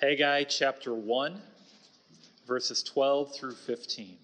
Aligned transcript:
Haggai 0.00 0.44
chapter 0.44 0.94
1, 0.94 1.42
verses 2.46 2.84
12 2.84 3.34
through 3.34 3.56
15. 3.56 4.16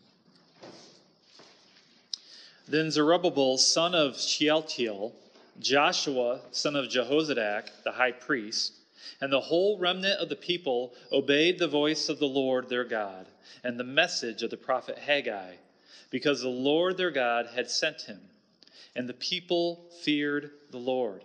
Then 2.68 2.92
Zerubbabel, 2.92 3.58
son 3.58 3.92
of 3.92 4.16
Shealtiel, 4.16 5.12
Joshua, 5.58 6.42
son 6.52 6.76
of 6.76 6.88
Jehozadak, 6.88 7.70
the 7.82 7.90
high 7.90 8.12
priest, 8.12 8.74
and 9.20 9.32
the 9.32 9.40
whole 9.40 9.76
remnant 9.76 10.20
of 10.20 10.28
the 10.28 10.36
people 10.36 10.94
obeyed 11.10 11.58
the 11.58 11.66
voice 11.66 12.08
of 12.08 12.20
the 12.20 12.28
Lord 12.28 12.68
their 12.68 12.84
God 12.84 13.26
and 13.64 13.76
the 13.76 13.82
message 13.82 14.44
of 14.44 14.50
the 14.50 14.56
prophet 14.56 14.96
Haggai, 14.96 15.56
because 16.08 16.40
the 16.40 16.48
Lord 16.48 16.96
their 16.96 17.10
God 17.10 17.48
had 17.52 17.68
sent 17.68 18.02
him. 18.02 18.20
And 18.94 19.08
the 19.08 19.14
people 19.14 19.90
feared 20.02 20.52
the 20.70 20.78
Lord. 20.78 21.24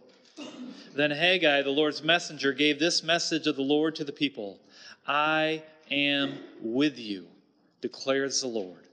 Then 0.94 1.12
Haggai, 1.12 1.62
the 1.62 1.70
Lord's 1.70 2.04
messenger, 2.04 2.52
gave 2.52 2.80
this 2.80 3.04
message 3.04 3.48
of 3.48 3.56
the 3.56 3.62
Lord 3.62 3.96
to 3.96 4.04
the 4.04 4.12
people 4.12 4.60
I 5.08 5.64
am 5.90 6.40
with 6.62 7.00
you, 7.00 7.28
declares 7.82 8.42
the 8.42 8.48
Lord. 8.48 8.86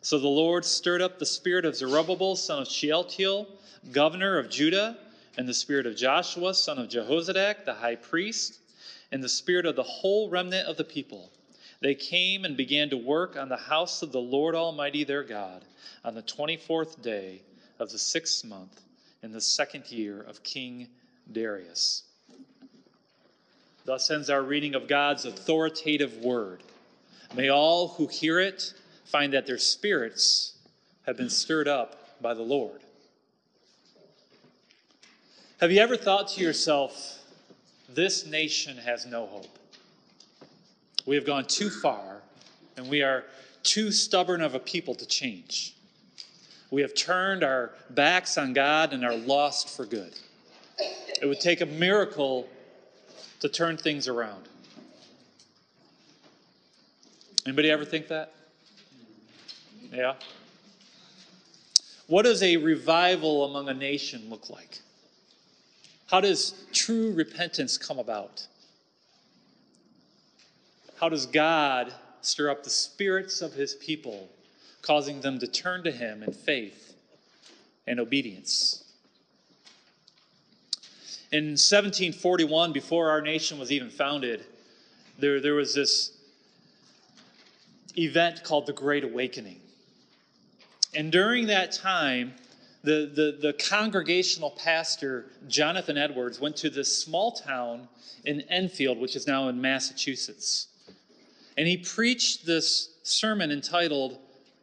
So 0.00 0.18
the 0.18 0.28
Lord 0.28 0.64
stirred 0.64 1.02
up 1.02 1.18
the 1.18 1.26
spirit 1.26 1.64
of 1.64 1.74
Zerubbabel, 1.74 2.36
son 2.36 2.62
of 2.62 2.68
Shealtiel, 2.68 3.48
governor 3.92 4.38
of 4.38 4.50
Judah, 4.50 4.98
and 5.36 5.48
the 5.48 5.54
spirit 5.54 5.86
of 5.86 5.96
Joshua, 5.96 6.54
son 6.54 6.78
of 6.78 6.88
Jehozadak, 6.88 7.64
the 7.64 7.74
high 7.74 7.96
priest, 7.96 8.60
and 9.10 9.22
the 9.22 9.28
spirit 9.28 9.66
of 9.66 9.76
the 9.76 9.82
whole 9.82 10.28
remnant 10.28 10.68
of 10.68 10.76
the 10.76 10.84
people. 10.84 11.30
They 11.80 11.94
came 11.94 12.44
and 12.44 12.56
began 12.56 12.90
to 12.90 12.96
work 12.96 13.36
on 13.36 13.48
the 13.48 13.56
house 13.56 14.02
of 14.02 14.12
the 14.12 14.20
Lord 14.20 14.54
Almighty 14.54 15.04
their 15.04 15.22
God 15.22 15.64
on 16.04 16.14
the 16.14 16.22
24th 16.22 17.02
day 17.02 17.42
of 17.78 17.90
the 17.90 17.98
sixth 17.98 18.44
month 18.44 18.80
in 19.26 19.32
the 19.32 19.40
second 19.40 19.90
year 19.90 20.20
of 20.20 20.44
King 20.44 20.86
Darius. 21.32 22.04
Thus 23.84 24.08
ends 24.08 24.30
our 24.30 24.40
reading 24.40 24.76
of 24.76 24.86
God's 24.86 25.24
authoritative 25.24 26.18
word. 26.18 26.62
May 27.34 27.48
all 27.48 27.88
who 27.88 28.06
hear 28.06 28.38
it 28.38 28.72
find 29.04 29.32
that 29.32 29.44
their 29.44 29.58
spirits 29.58 30.52
have 31.06 31.16
been 31.16 31.28
stirred 31.28 31.66
up 31.66 32.22
by 32.22 32.34
the 32.34 32.42
Lord. 32.42 32.80
Have 35.60 35.72
you 35.72 35.80
ever 35.80 35.96
thought 35.96 36.28
to 36.28 36.40
yourself, 36.40 37.18
this 37.88 38.26
nation 38.26 38.76
has 38.76 39.06
no 39.06 39.26
hope? 39.26 39.58
We 41.04 41.16
have 41.16 41.26
gone 41.26 41.46
too 41.46 41.68
far, 41.68 42.22
and 42.76 42.88
we 42.88 43.02
are 43.02 43.24
too 43.64 43.90
stubborn 43.90 44.40
of 44.40 44.54
a 44.54 44.60
people 44.60 44.94
to 44.94 45.06
change. 45.06 45.75
We 46.70 46.82
have 46.82 46.94
turned 46.94 47.44
our 47.44 47.72
backs 47.90 48.36
on 48.38 48.52
God 48.52 48.92
and 48.92 49.04
are 49.04 49.16
lost 49.16 49.76
for 49.76 49.86
good. 49.86 50.12
It 51.20 51.26
would 51.26 51.40
take 51.40 51.60
a 51.60 51.66
miracle 51.66 52.48
to 53.40 53.48
turn 53.48 53.76
things 53.76 54.08
around. 54.08 54.48
Anybody 57.46 57.70
ever 57.70 57.84
think 57.84 58.08
that? 58.08 58.34
Yeah. 59.92 60.14
What 62.08 62.22
does 62.24 62.42
a 62.42 62.56
revival 62.56 63.44
among 63.44 63.68
a 63.68 63.74
nation 63.74 64.28
look 64.28 64.50
like? 64.50 64.80
How 66.08 66.20
does 66.20 66.54
true 66.72 67.12
repentance 67.12 67.78
come 67.78 67.98
about? 67.98 68.46
How 71.00 71.08
does 71.08 71.26
God 71.26 71.92
stir 72.20 72.50
up 72.50 72.64
the 72.64 72.70
spirits 72.70 73.42
of 73.42 73.52
his 73.52 73.74
people, 73.74 74.28
causing 74.86 75.20
them 75.20 75.38
to 75.40 75.46
turn 75.46 75.82
to 75.84 75.90
him 75.90 76.22
in 76.22 76.32
faith 76.32 76.94
and 77.86 77.98
obedience? 77.98 78.84
In 81.32 81.50
1741, 81.50 82.72
before 82.72 83.10
our 83.10 83.20
nation 83.20 83.58
was 83.58 83.72
even 83.72 83.90
founded, 83.90 84.44
there, 85.18 85.40
there 85.40 85.54
was 85.54 85.74
this 85.74 86.12
event 87.98 88.44
called 88.44 88.66
the 88.66 88.72
Great 88.72 89.02
Awakening. 89.02 89.60
And 90.94 91.10
during 91.10 91.46
that 91.48 91.72
time, 91.72 92.34
the, 92.84 93.10
the, 93.12 93.38
the, 93.48 93.52
congregational 93.54 94.50
pastor, 94.50 95.26
Jonathan 95.48 95.98
Edwards, 95.98 96.40
went 96.40 96.56
to 96.58 96.70
this 96.70 96.96
small 96.96 97.32
town 97.32 97.88
in 98.24 98.42
Enfield, 98.42 98.98
which 98.98 99.16
is 99.16 99.26
now 99.26 99.48
in 99.48 99.60
Massachusetts. 99.60 100.68
And 101.58 101.66
he 101.66 101.76
preached 101.76 102.46
this 102.46 102.90
sermon 103.02 103.50
entitled 103.50 104.18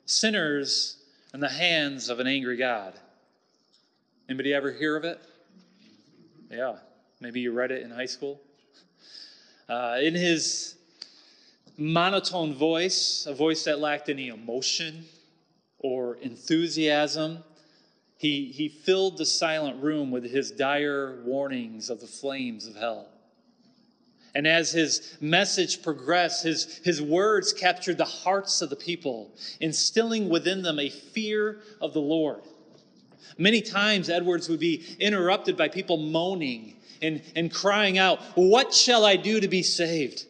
Sinners 0.06 0.98
in 1.34 1.40
the 1.40 1.50
Hands 1.50 2.10
of 2.10 2.20
an 2.20 2.28
Angry 2.28 2.58
God. 2.58 2.94
Anybody 4.28 4.54
ever 4.54 4.72
hear 4.72 4.96
of 4.96 5.06
it? 5.06 5.20
Yeah, 6.52 6.76
maybe 7.20 7.40
you 7.40 7.52
read 7.52 7.72
it 7.72 7.84
in 7.84 7.90
high 7.90 8.06
school. 8.06 8.42
Uh, 9.70 9.98
in 10.02 10.14
his 10.14 10.76
monotone 11.78 12.54
voice, 12.54 13.26
a 13.28 13.34
voice 13.34 13.64
that 13.64 13.80
lacked 13.80 14.10
any 14.10 14.28
emotion 14.28 15.06
or 15.80 16.16
enthusiasm, 16.18 17.44
he, 18.18 18.46
he 18.46 18.70
filled 18.70 19.18
the 19.18 19.26
silent 19.26 19.82
room 19.82 20.12
with 20.12 20.24
his 20.24 20.52
dire 20.52 21.22
warnings 21.26 21.90
of 21.90 22.00
the 22.00 22.08
flames 22.08 22.68
of 22.68 22.76
hell. 22.76 23.08
And 24.36 24.48
as 24.48 24.72
his 24.72 25.18
message 25.22 25.84
progressed, 25.84 26.44
his, 26.44 26.80
his 26.84 27.02
words 27.02 27.54
captured 27.54 27.98
the 27.98 28.06
hearts 28.06 28.62
of 28.62 28.70
the 28.70 28.76
people, 28.76 29.32
instilling 29.60 30.28
within 30.28 30.64
them 30.64 30.80
a 30.80 30.90
fear 30.90 31.60
of 31.80 31.94
the 31.94 32.02
Lord. 32.02 32.42
Many 33.38 33.62
times, 33.62 34.10
Edwards 34.10 34.50
would 34.50 34.60
be 34.60 34.84
interrupted 35.00 35.56
by 35.56 35.68
people 35.68 35.98
moaning 35.98 36.76
and, 37.02 37.22
and 37.36 37.54
crying 37.54 37.98
out, 37.98 38.22
What 38.36 38.74
shall 38.74 39.06
I 39.06 39.18
do 39.18 39.40
to 39.40 39.48
be 39.48 39.62
saved? 39.62 40.26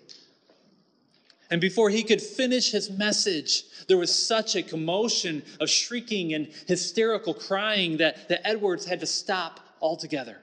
And 1.49 1.61
before 1.61 1.89
he 1.89 2.03
could 2.03 2.21
finish 2.21 2.71
his 2.71 2.89
message, 2.89 3.63
there 3.87 3.97
was 3.97 4.13
such 4.13 4.55
a 4.55 4.63
commotion 4.63 5.43
of 5.59 5.69
shrieking 5.69 6.33
and 6.33 6.47
hysterical 6.67 7.33
crying 7.33 7.97
that, 7.97 8.27
that 8.29 8.45
Edwards 8.47 8.85
had 8.85 8.99
to 9.01 9.05
stop 9.05 9.59
altogether 9.81 10.42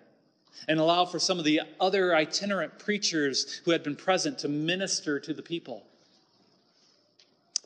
and 0.68 0.78
allow 0.78 1.04
for 1.04 1.18
some 1.18 1.38
of 1.38 1.44
the 1.44 1.60
other 1.80 2.14
itinerant 2.14 2.78
preachers 2.78 3.60
who 3.64 3.70
had 3.70 3.82
been 3.82 3.96
present 3.96 4.38
to 4.40 4.48
minister 4.48 5.18
to 5.20 5.34
the 5.34 5.42
people. 5.42 5.84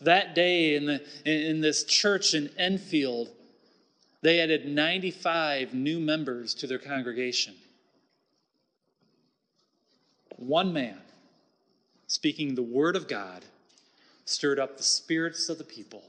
That 0.00 0.34
day 0.34 0.74
in, 0.74 0.86
the, 0.86 1.02
in 1.24 1.60
this 1.60 1.84
church 1.84 2.34
in 2.34 2.50
Enfield, 2.58 3.30
they 4.22 4.40
added 4.40 4.66
95 4.66 5.74
new 5.74 6.00
members 6.00 6.54
to 6.54 6.66
their 6.66 6.78
congregation. 6.78 7.54
One 10.36 10.72
man 10.72 10.98
speaking 12.06 12.54
the 12.54 12.62
word 12.62 12.96
of 12.96 13.08
God 13.08 13.44
stirred 14.24 14.58
up 14.58 14.76
the 14.76 14.82
spirits 14.82 15.48
of 15.48 15.58
the 15.58 15.64
people 15.64 16.02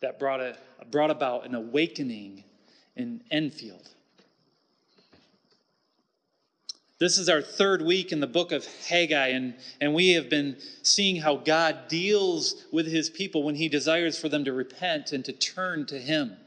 that 0.00 0.18
brought, 0.18 0.40
a, 0.40 0.56
brought 0.90 1.10
about 1.10 1.46
an 1.46 1.54
awakening 1.54 2.44
in 2.96 3.22
Enfield. 3.30 3.88
This 6.98 7.18
is 7.18 7.28
our 7.28 7.42
third 7.42 7.82
week 7.82 8.10
in 8.10 8.20
the 8.20 8.26
book 8.26 8.52
of 8.52 8.66
Haggai, 8.88 9.28
and, 9.28 9.54
and 9.82 9.92
we 9.92 10.12
have 10.12 10.30
been 10.30 10.56
seeing 10.82 11.16
how 11.16 11.36
God 11.36 11.88
deals 11.88 12.64
with 12.72 12.86
his 12.86 13.10
people 13.10 13.42
when 13.42 13.54
he 13.54 13.68
desires 13.68 14.18
for 14.18 14.30
them 14.30 14.46
to 14.46 14.52
repent 14.54 15.12
and 15.12 15.22
to 15.26 15.32
turn 15.32 15.84
to 15.86 15.98
him. 15.98 16.38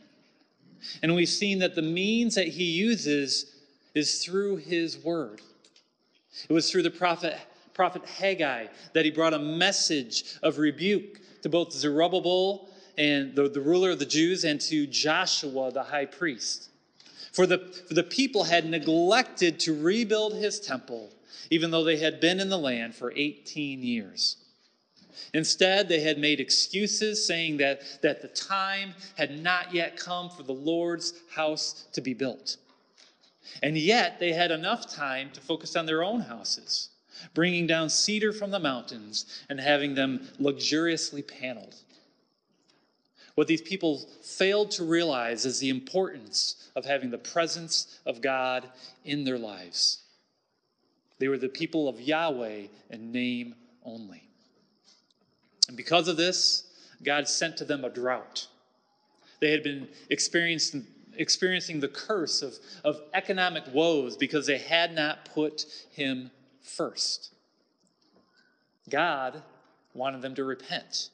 And 1.04 1.14
we've 1.14 1.30
seen 1.30 1.60
that 1.60 1.76
the 1.76 1.84
means 1.84 2.34
that 2.34 2.48
he 2.48 2.64
uses 2.64 3.58
is 3.94 4.24
through 4.24 4.58
his 4.58 4.98
word. 4.98 5.42
It 6.50 6.54
was 6.54 6.72
through 6.72 6.84
the 6.84 6.90
prophet, 6.90 7.38
prophet 7.76 8.04
Haggai 8.08 8.68
that 8.94 9.06
he 9.06 9.12
brought 9.12 9.36
a 9.36 9.40
message 9.40 10.36
of 10.42 10.58
rebuke 10.58 11.20
to 11.44 11.50
both 11.50 11.74
Zerubbabel 11.74 12.70
and 12.98 13.36
the, 13.36 13.50
the 13.50 13.62
ruler 13.62 13.92
of 13.92 14.00
the 14.00 14.06
Jews 14.06 14.46
and 14.46 14.60
to 14.62 14.88
Joshua 14.88 15.72
the 15.72 15.84
high 15.84 16.06
priest. 16.06 16.70
For 17.32 17.46
the, 17.46 17.60
for 17.88 17.94
the 17.94 18.04
people 18.04 18.46
had 18.46 18.66
neglected 18.66 19.60
to 19.62 19.80
rebuild 19.80 20.34
his 20.34 20.60
temple, 20.60 21.12
even 21.50 21.72
though 21.72 21.84
they 21.84 21.98
had 21.98 22.20
been 22.20 22.40
in 22.40 22.50
the 22.50 22.58
land 22.58 22.96
for 22.96 23.14
18 23.16 23.84
years. 23.84 24.38
Instead, 25.34 25.88
they 25.88 26.00
had 26.00 26.18
made 26.18 26.40
excuses 26.40 27.26
saying 27.26 27.58
that, 27.58 27.82
that 28.02 28.22
the 28.22 28.28
time 28.28 28.94
had 29.16 29.42
not 29.42 29.74
yet 29.74 29.98
come 29.98 30.30
for 30.30 30.44
the 30.44 30.54
Lord's 30.54 31.14
house 31.32 31.86
to 31.94 32.02
be 32.02 32.14
built. 32.14 32.58
And 33.62 33.78
yet, 33.78 34.20
they 34.20 34.34
had 34.34 34.52
enough 34.52 34.94
time 34.94 35.32
to 35.34 35.42
focus 35.42 35.76
on 35.76 35.86
their 35.86 36.04
own 36.04 36.22
houses, 36.22 36.90
bringing 37.34 37.68
down 37.68 37.90
cedar 37.90 38.32
from 38.32 38.52
the 38.52 38.60
mountains 38.60 39.26
and 39.50 39.60
having 39.60 39.94
them 39.96 40.28
luxuriously 40.40 41.22
paneled. 41.22 41.76
What 43.40 43.48
these 43.48 43.62
people 43.62 44.00
failed 44.22 44.70
to 44.72 44.84
realize 44.84 45.46
is 45.46 45.60
the 45.60 45.70
importance 45.70 46.70
of 46.76 46.84
having 46.84 47.10
the 47.10 47.18
presence 47.18 47.98
of 48.06 48.20
God 48.20 48.68
in 49.06 49.24
their 49.24 49.38
lives. 49.38 50.00
They 51.20 51.30
were 51.30 51.38
the 51.38 51.48
people 51.48 51.88
of 51.88 52.02
Yahweh 52.02 52.64
in 52.90 53.12
name 53.14 53.56
only. 53.86 54.28
And 55.70 55.78
because 55.78 56.10
of 56.10 56.18
this, 56.18 56.64
God 57.02 57.30
sent 57.30 57.56
to 57.56 57.64
them 57.64 57.86
a 57.86 57.90
drought. 57.90 58.46
They 59.40 59.52
had 59.52 59.64
been 59.64 59.88
experiencing, 60.10 60.86
experiencing 61.16 61.80
the 61.80 61.88
curse 61.88 62.42
of, 62.42 62.56
of 62.84 63.00
economic 63.14 63.64
woes 63.74 64.18
because 64.18 64.48
they 64.48 64.58
had 64.58 64.94
not 64.94 65.24
put 65.34 65.66
Him 65.92 66.30
first. 66.62 67.34
God 68.90 69.42
wanted 69.94 70.22
them 70.22 70.36
to 70.36 70.44
repent. 70.44 71.12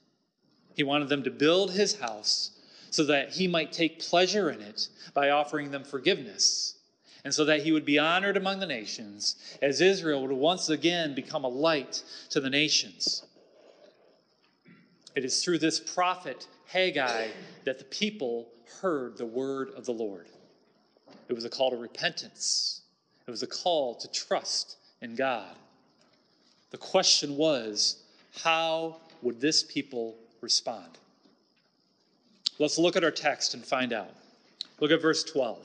He 0.76 0.84
wanted 0.84 1.10
them 1.10 1.24
to 1.24 1.32
build 1.32 1.72
his 1.72 2.00
house 2.00 2.52
so 2.92 3.04
that 3.06 3.34
he 3.34 3.48
might 3.48 3.72
take 3.72 4.00
pleasure 4.00 4.50
in 4.50 4.62
it 4.62 4.88
by 5.14 5.30
offering 5.30 5.72
them 5.72 5.84
forgiveness, 5.84 6.76
and 7.24 7.34
so 7.34 7.44
that 7.46 7.64
he 7.64 7.72
would 7.72 7.86
be 7.86 8.00
honored 8.00 8.38
among 8.38 8.60
the 8.60 8.66
nations, 8.66 9.36
as 9.62 9.82
Israel 9.82 10.22
would 10.22 10.32
once 10.32 10.70
again 10.70 11.16
become 11.16 11.44
a 11.44 11.50
light 11.50 12.04
to 12.30 12.40
the 12.40 12.50
nations. 12.50 13.26
It 15.16 15.26
is 15.26 15.44
through 15.44 15.60
this 15.60 15.80
prophet 15.80 16.48
Haggai 16.68 17.28
that 17.64 17.80
the 17.80 17.86
people 17.86 18.50
heard 18.82 19.18
the 19.18 19.26
word 19.26 19.72
of 19.76 19.86
the 19.86 19.94
Lord. 19.94 20.28
It 21.28 21.34
was 21.34 21.46
a 21.46 21.50
call 21.50 21.72
to 21.72 21.78
repentance, 21.78 22.82
it 23.28 23.32
was 23.32 23.44
a 23.44 23.48
call 23.48 23.96
to 23.96 24.08
trust 24.10 24.78
in 25.02 25.16
God. 25.16 25.56
The 26.72 26.78
question 26.78 27.38
was 27.38 28.04
how 28.44 29.02
would 29.22 29.40
this 29.40 29.64
people 29.64 30.18
respond? 30.46 31.00
Let's 32.60 32.78
look 32.78 32.96
at 32.96 33.04
our 33.04 33.12
text 33.12 33.56
and 33.56 33.66
find 33.66 33.92
out. 33.92 34.14
Look 34.80 34.92
at 34.92 35.02
verse 35.02 35.24
12. 35.24 35.58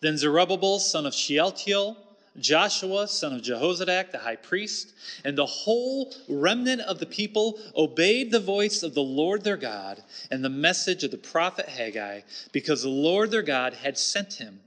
Then 0.00 0.16
Zerubbabel, 0.16 0.78
son 0.78 1.04
of 1.04 1.14
Shealtiel, 1.14 1.96
Joshua, 2.40 3.06
son 3.06 3.34
of 3.34 3.42
Jehozadak, 3.42 4.12
the 4.12 4.18
high 4.18 4.36
priest, 4.36 4.94
and 5.24 5.36
the 5.36 5.46
whole 5.46 6.14
remnant 6.28 6.80
of 6.82 6.98
the 6.98 7.06
people 7.06 7.58
obeyed 7.76 8.30
the 8.30 8.40
voice 8.40 8.82
of 8.82 8.94
the 8.94 9.02
Lord 9.02 9.44
their 9.44 9.56
God 9.58 10.02
and 10.30 10.42
the 10.42 10.48
message 10.48 11.04
of 11.04 11.10
the 11.10 11.18
prophet 11.18 11.68
Haggai, 11.68 12.22
because 12.52 12.82
the 12.82 12.88
Lord 12.88 13.30
their 13.30 13.42
God 13.42 13.74
had 13.74 13.98
sent 13.98 14.34
him, 14.34 14.60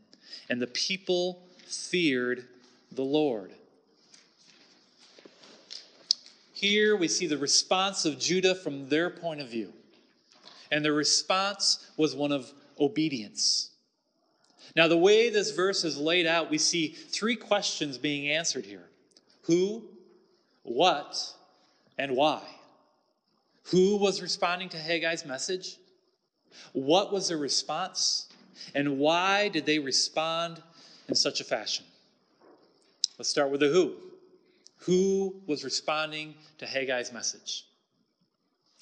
and 0.49 0.61
the 0.61 0.67
people 0.67 1.41
feared 1.67 2.47
the 2.91 3.03
Lord. 3.03 3.53
Here 6.59 6.97
we 6.97 7.07
see 7.07 7.25
the 7.25 7.37
response 7.37 8.03
of 8.03 8.19
Judah 8.19 8.53
from 8.53 8.89
their 8.89 9.09
point 9.09 9.39
of 9.39 9.47
view. 9.47 9.71
And 10.69 10.83
the 10.83 10.91
response 10.91 11.89
was 11.95 12.17
one 12.17 12.33
of 12.33 12.51
obedience. 12.77 13.69
Now, 14.75 14.89
the 14.89 14.97
way 14.97 15.29
this 15.29 15.51
verse 15.51 15.85
is 15.85 15.97
laid 15.97 16.27
out, 16.27 16.49
we 16.49 16.57
see 16.57 16.89
three 16.89 17.37
questions 17.37 17.97
being 17.97 18.29
answered 18.29 18.65
here 18.65 18.89
who, 19.43 19.85
what, 20.63 21.33
and 21.97 22.13
why. 22.17 22.41
Who 23.71 23.95
was 23.95 24.21
responding 24.21 24.67
to 24.67 24.77
Haggai's 24.77 25.25
message? 25.25 25.77
What 26.73 27.13
was 27.13 27.29
their 27.29 27.37
response? 27.37 28.27
And 28.75 28.99
why 28.99 29.47
did 29.47 29.65
they 29.65 29.79
respond 29.79 30.61
in 31.07 31.15
such 31.15 31.39
a 31.39 31.45
fashion? 31.45 31.85
Let's 33.17 33.29
start 33.29 33.49
with 33.49 33.61
the 33.61 33.69
who. 33.69 34.08
Who 34.89 35.35
was 35.45 35.63
responding 35.63 36.33
to 36.57 36.65
Haggai's 36.65 37.13
message? 37.13 37.67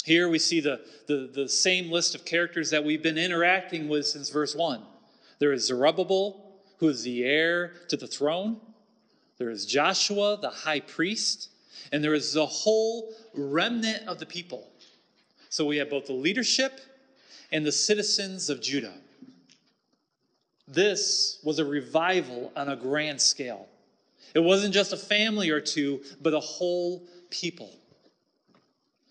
Here 0.06 0.30
we 0.30 0.40
see 0.40 0.62
the, 0.62 0.80
the, 1.06 1.30
the 1.34 1.50
same 1.50 1.92
list 1.92 2.16
of 2.16 2.24
characters 2.24 2.70
that 2.70 2.82
we've 2.82 3.04
been 3.04 3.18
interacting 3.18 3.90
with 3.90 4.08
since 4.08 4.30
verse 4.30 4.56
1. 4.56 4.82
There 5.40 5.52
is 5.52 5.68
Zerubbabel, 5.68 6.62
who 6.78 6.88
is 6.88 7.04
the 7.04 7.26
heir 7.26 7.74
to 7.90 7.98
the 7.98 8.08
throne. 8.08 8.62
There 9.38 9.50
is 9.50 9.66
Joshua, 9.66 10.38
the 10.42 10.50
high 10.50 10.80
priest. 10.80 11.50
And 11.92 12.02
there 12.02 12.14
is 12.14 12.32
the 12.32 12.46
whole 12.46 13.14
remnant 13.34 14.08
of 14.08 14.18
the 14.18 14.26
people. 14.26 14.72
So 15.50 15.66
we 15.66 15.76
have 15.76 15.90
both 15.90 16.06
the 16.06 16.14
leadership 16.14 16.80
and 17.52 17.66
the 17.66 17.72
citizens 17.74 18.50
of 18.50 18.62
Judah. 18.62 18.94
This 20.70 21.40
was 21.44 21.60
a 21.60 21.66
revival 21.66 22.54
on 22.56 22.70
a 22.70 22.78
grand 22.78 23.20
scale. 23.20 23.68
It 24.38 24.44
wasn't 24.44 24.72
just 24.72 24.94
a 24.94 24.98
family 24.98 25.50
or 25.50 25.60
two, 25.60 26.04
but 26.22 26.36
a 26.36 26.40
whole 26.40 27.08
people. 27.32 27.72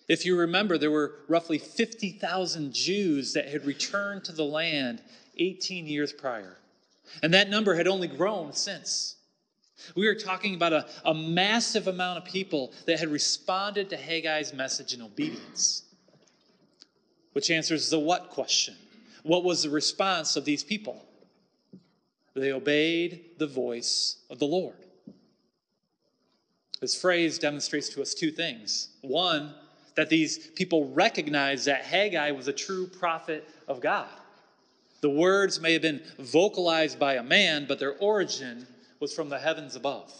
If 0.06 0.24
you 0.24 0.38
remember, 0.38 0.78
there 0.78 0.92
were 0.92 1.16
roughly 1.26 1.58
50,000 1.58 2.72
Jews 2.72 3.32
that 3.32 3.48
had 3.48 3.66
returned 3.66 4.22
to 4.26 4.32
the 4.32 4.44
land 4.44 5.02
18 5.36 5.88
years 5.88 6.12
prior. 6.12 6.58
And 7.24 7.34
that 7.34 7.50
number 7.50 7.74
had 7.74 7.88
only 7.88 8.06
grown 8.06 8.52
since. 8.52 9.16
We 9.96 10.06
are 10.06 10.14
talking 10.14 10.54
about 10.54 10.72
a, 10.72 10.86
a 11.04 11.12
massive 11.12 11.88
amount 11.88 12.18
of 12.18 12.24
people 12.24 12.72
that 12.86 13.00
had 13.00 13.08
responded 13.08 13.90
to 13.90 13.96
Haggai's 13.96 14.54
message 14.54 14.94
in 14.94 15.02
obedience. 15.02 15.82
Which 17.32 17.50
answers 17.50 17.90
the 17.90 17.98
what 17.98 18.30
question. 18.30 18.76
What 19.24 19.42
was 19.42 19.64
the 19.64 19.70
response 19.70 20.36
of 20.36 20.44
these 20.44 20.62
people? 20.62 21.04
They 22.34 22.52
obeyed 22.52 23.30
the 23.38 23.48
voice 23.48 24.18
of 24.30 24.38
the 24.38 24.46
Lord. 24.46 24.85
This 26.80 27.00
phrase 27.00 27.38
demonstrates 27.38 27.88
to 27.90 28.02
us 28.02 28.14
two 28.14 28.30
things. 28.30 28.88
One, 29.00 29.54
that 29.94 30.10
these 30.10 30.48
people 30.50 30.90
recognized 30.90 31.66
that 31.66 31.84
Haggai 31.84 32.30
was 32.32 32.48
a 32.48 32.52
true 32.52 32.86
prophet 32.86 33.48
of 33.66 33.80
God. 33.80 34.08
The 35.00 35.10
words 35.10 35.60
may 35.60 35.72
have 35.72 35.82
been 35.82 36.02
vocalized 36.18 36.98
by 36.98 37.14
a 37.14 37.22
man, 37.22 37.66
but 37.66 37.78
their 37.78 37.96
origin 37.98 38.66
was 39.00 39.14
from 39.14 39.28
the 39.28 39.38
heavens 39.38 39.76
above. 39.76 40.12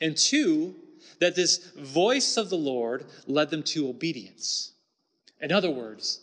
And 0.00 0.16
two, 0.16 0.74
that 1.20 1.34
this 1.34 1.70
voice 1.72 2.36
of 2.36 2.50
the 2.50 2.56
Lord 2.56 3.06
led 3.26 3.50
them 3.50 3.62
to 3.64 3.88
obedience. 3.88 4.72
In 5.40 5.52
other 5.52 5.70
words, 5.70 6.20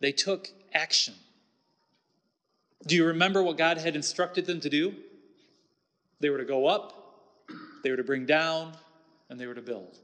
they 0.00 0.12
took 0.12 0.50
action. 0.74 1.14
Do 2.86 2.94
you 2.94 3.06
remember 3.06 3.42
what 3.42 3.56
God 3.56 3.78
had 3.78 3.96
instructed 3.96 4.46
them 4.46 4.60
to 4.60 4.70
do? 4.70 4.94
They 6.20 6.30
were 6.30 6.38
to 6.38 6.44
go 6.44 6.66
up, 6.66 7.05
they 7.86 7.90
were 7.92 7.96
to 7.96 8.02
bring 8.02 8.26
down, 8.26 8.72
and 9.30 9.38
they 9.38 9.46
were 9.46 9.54
to 9.54 9.62
build. 9.62 10.00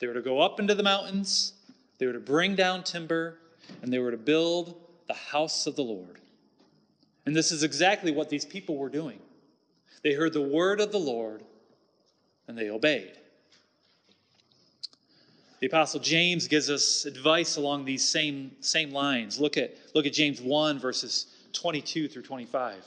They 0.00 0.06
were 0.06 0.12
to 0.12 0.20
go 0.20 0.38
up 0.38 0.60
into 0.60 0.74
the 0.74 0.82
mountains, 0.82 1.54
they 1.96 2.04
were 2.04 2.12
to 2.12 2.20
bring 2.20 2.54
down 2.54 2.84
timber, 2.84 3.38
and 3.80 3.90
they 3.90 3.98
were 3.98 4.10
to 4.10 4.18
build 4.18 4.78
the 5.08 5.14
house 5.14 5.66
of 5.66 5.76
the 5.76 5.82
Lord. 5.82 6.20
And 7.24 7.34
this 7.34 7.52
is 7.52 7.62
exactly 7.62 8.12
what 8.12 8.28
these 8.28 8.44
people 8.44 8.76
were 8.76 8.90
doing. 8.90 9.18
They 10.02 10.12
heard 10.12 10.34
the 10.34 10.42
word 10.42 10.78
of 10.78 10.92
the 10.92 10.98
Lord 10.98 11.42
and 12.46 12.58
they 12.58 12.68
obeyed. 12.68 13.12
The 15.60 15.68
apostle 15.68 16.00
James 16.00 16.48
gives 16.48 16.68
us 16.68 17.06
advice 17.06 17.56
along 17.56 17.86
these 17.86 18.06
same, 18.06 18.52
same 18.60 18.90
lines. 18.90 19.40
Look 19.40 19.56
at, 19.56 19.74
look 19.94 20.04
at 20.04 20.12
James 20.12 20.42
1, 20.42 20.78
verses 20.78 21.28
22 21.54 22.08
through 22.08 22.24
25. 22.24 22.84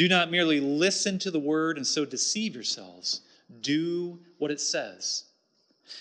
Do 0.00 0.08
not 0.08 0.30
merely 0.30 0.60
listen 0.60 1.18
to 1.18 1.30
the 1.30 1.38
word 1.38 1.76
and 1.76 1.86
so 1.86 2.06
deceive 2.06 2.54
yourselves. 2.54 3.20
Do 3.60 4.18
what 4.38 4.50
it 4.50 4.58
says. 4.58 5.24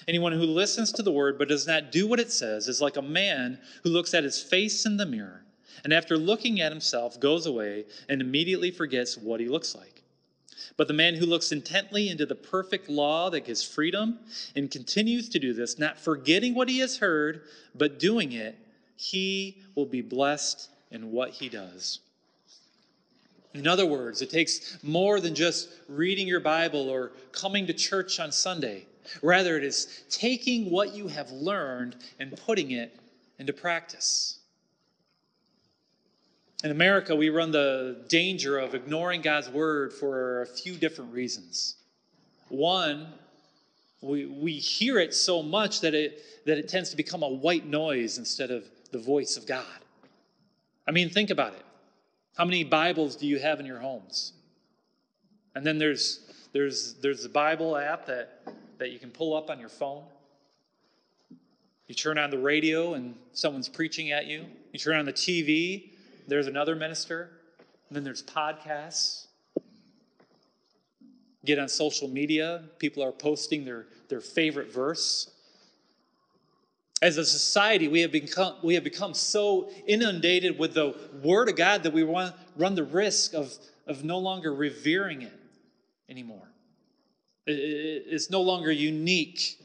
Anyone 0.07 0.31
who 0.31 0.43
listens 0.43 0.93
to 0.93 1.03
the 1.03 1.11
word 1.11 1.37
but 1.37 1.49
does 1.49 1.67
not 1.67 1.91
do 1.91 2.07
what 2.07 2.21
it 2.21 2.31
says 2.31 2.69
is 2.69 2.79
like 2.79 2.95
a 2.95 3.01
man 3.01 3.59
who 3.83 3.89
looks 3.89 4.13
at 4.13 4.23
his 4.23 4.41
face 4.41 4.85
in 4.85 4.95
the 4.95 5.05
mirror 5.05 5.43
and 5.83 5.91
after 5.91 6.17
looking 6.17 6.61
at 6.61 6.71
himself 6.71 7.19
goes 7.19 7.45
away 7.45 7.83
and 8.07 8.21
immediately 8.21 8.71
forgets 8.71 9.17
what 9.17 9.41
he 9.41 9.49
looks 9.49 9.75
like. 9.75 10.01
But 10.77 10.87
the 10.87 10.93
man 10.93 11.15
who 11.15 11.25
looks 11.25 11.51
intently 11.51 12.07
into 12.07 12.25
the 12.25 12.35
perfect 12.35 12.87
law 12.87 13.29
that 13.31 13.43
gives 13.43 13.65
freedom 13.65 14.19
and 14.55 14.71
continues 14.71 15.27
to 15.27 15.39
do 15.39 15.51
this, 15.51 15.77
not 15.77 15.99
forgetting 15.99 16.55
what 16.55 16.69
he 16.69 16.79
has 16.79 16.99
heard, 16.99 17.41
but 17.75 17.99
doing 17.99 18.31
it, 18.31 18.57
he 18.95 19.57
will 19.75 19.85
be 19.85 20.01
blessed 20.01 20.69
in 20.89 21.11
what 21.11 21.31
he 21.31 21.49
does. 21.49 21.99
In 23.59 23.67
other 23.67 23.85
words, 23.85 24.21
it 24.21 24.29
takes 24.29 24.81
more 24.83 25.19
than 25.19 25.35
just 25.35 25.67
reading 25.89 26.29
your 26.29 26.39
Bible 26.39 26.89
or 26.89 27.11
coming 27.33 27.67
to 27.67 27.73
church 27.73 28.17
on 28.17 28.31
Sunday. 28.31 28.85
Rather, 29.21 29.57
it 29.57 29.65
is 29.65 30.03
taking 30.09 30.71
what 30.71 30.95
you 30.95 31.09
have 31.09 31.29
learned 31.31 31.97
and 32.19 32.37
putting 32.45 32.71
it 32.71 32.97
into 33.37 33.51
practice. 33.51 34.39
In 36.63 36.71
America, 36.71 37.13
we 37.13 37.29
run 37.29 37.51
the 37.51 38.05
danger 38.07 38.57
of 38.57 38.75
ignoring 38.75 39.21
God's 39.21 39.49
word 39.49 39.91
for 39.91 40.43
a 40.43 40.45
few 40.45 40.75
different 40.75 41.13
reasons. 41.13 41.75
One, 42.47 43.07
we, 43.99 44.25
we 44.25 44.53
hear 44.53 44.99
it 44.99 45.13
so 45.13 45.43
much 45.43 45.81
that 45.81 45.93
it, 45.93 46.45
that 46.45 46.57
it 46.57 46.69
tends 46.69 46.91
to 46.91 46.95
become 46.95 47.23
a 47.23 47.29
white 47.29 47.65
noise 47.65 48.17
instead 48.17 48.51
of 48.51 48.63
the 48.91 48.99
voice 48.99 49.35
of 49.35 49.45
God. 49.45 49.65
I 50.87 50.91
mean, 50.91 51.09
think 51.09 51.29
about 51.29 51.53
it. 51.55 51.65
How 52.37 52.45
many 52.45 52.63
Bibles 52.63 53.15
do 53.15 53.27
you 53.27 53.39
have 53.39 53.59
in 53.59 53.65
your 53.65 53.79
homes? 53.79 54.33
And 55.55 55.65
then 55.65 55.77
there's, 55.77 56.47
there's, 56.53 56.95
there's 56.95 57.23
the 57.23 57.29
Bible 57.29 57.75
app 57.75 58.05
that 58.05 58.39
that 58.79 58.91
you 58.91 58.97
can 58.97 59.11
pull 59.11 59.35
up 59.35 59.49
on 59.49 59.59
your 59.59 59.69
phone. 59.69 60.03
You 61.87 61.95
turn 61.95 62.17
on 62.17 62.29
the 62.31 62.37
radio 62.37 62.93
and 62.93 63.15
someone's 63.33 63.69
preaching 63.69 64.11
at 64.11 64.25
you. 64.25 64.45
You 64.71 64.79
turn 64.79 64.95
on 64.95 65.05
the 65.05 65.13
TV, 65.13 65.91
there's 66.27 66.47
another 66.47 66.75
minister. 66.75 67.29
And 67.89 67.95
then 67.95 68.03
there's 68.03 68.23
podcasts. 68.23 69.27
Get 71.45 71.59
on 71.59 71.67
social 71.67 72.07
media, 72.07 72.63
people 72.79 73.03
are 73.03 73.11
posting 73.11 73.65
their, 73.65 73.87
their 74.07 74.21
favorite 74.21 74.71
verse. 74.71 75.31
As 77.01 77.17
a 77.17 77.25
society, 77.25 77.87
we 77.87 78.01
have, 78.01 78.11
become, 78.11 78.55
we 78.61 78.73
have 78.73 78.83
become 78.83 79.13
so 79.13 79.69
inundated 79.87 80.59
with 80.59 80.73
the 80.73 80.95
Word 81.23 81.47
of 81.47 81.55
God 81.55 81.83
that 81.83 81.93
we 81.93 82.03
run 82.03 82.75
the 82.75 82.83
risk 82.83 83.33
of, 83.33 83.53
of 83.87 84.03
no 84.03 84.17
longer 84.17 84.53
revering 84.53 85.21
it 85.21 85.39
anymore. 86.09 86.47
It's 87.45 88.29
no 88.29 88.41
longer 88.41 88.71
unique 88.71 89.59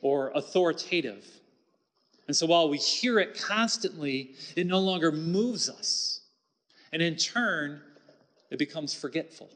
or 0.00 0.30
authoritative. 0.34 1.24
And 2.26 2.36
so 2.36 2.46
while 2.46 2.68
we 2.68 2.76
hear 2.76 3.18
it 3.18 3.40
constantly, 3.40 4.34
it 4.56 4.66
no 4.66 4.80
longer 4.80 5.12
moves 5.12 5.70
us. 5.70 6.20
And 6.92 7.00
in 7.00 7.16
turn, 7.16 7.80
it 8.50 8.58
becomes 8.58 8.94
forgetful. 8.94 9.48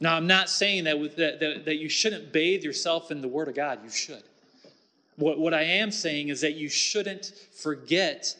Now, 0.00 0.16
I'm 0.16 0.26
not 0.26 0.50
saying 0.50 0.84
that, 0.84 1.16
that, 1.16 1.40
that, 1.40 1.64
that, 1.64 1.76
you 1.76 1.88
shouldn't 1.88 2.32
bathe 2.32 2.62
yourself 2.62 3.10
in 3.10 3.22
the 3.22 3.28
Word 3.28 3.48
of 3.48 3.54
God. 3.54 3.78
You 3.82 3.90
should. 3.90 4.22
What, 5.16 5.38
what 5.38 5.54
I 5.54 5.62
am 5.62 5.90
saying 5.90 6.28
is 6.28 6.40
that 6.42 6.54
you 6.54 6.68
shouldn't 6.68 7.32
forget 7.52 8.36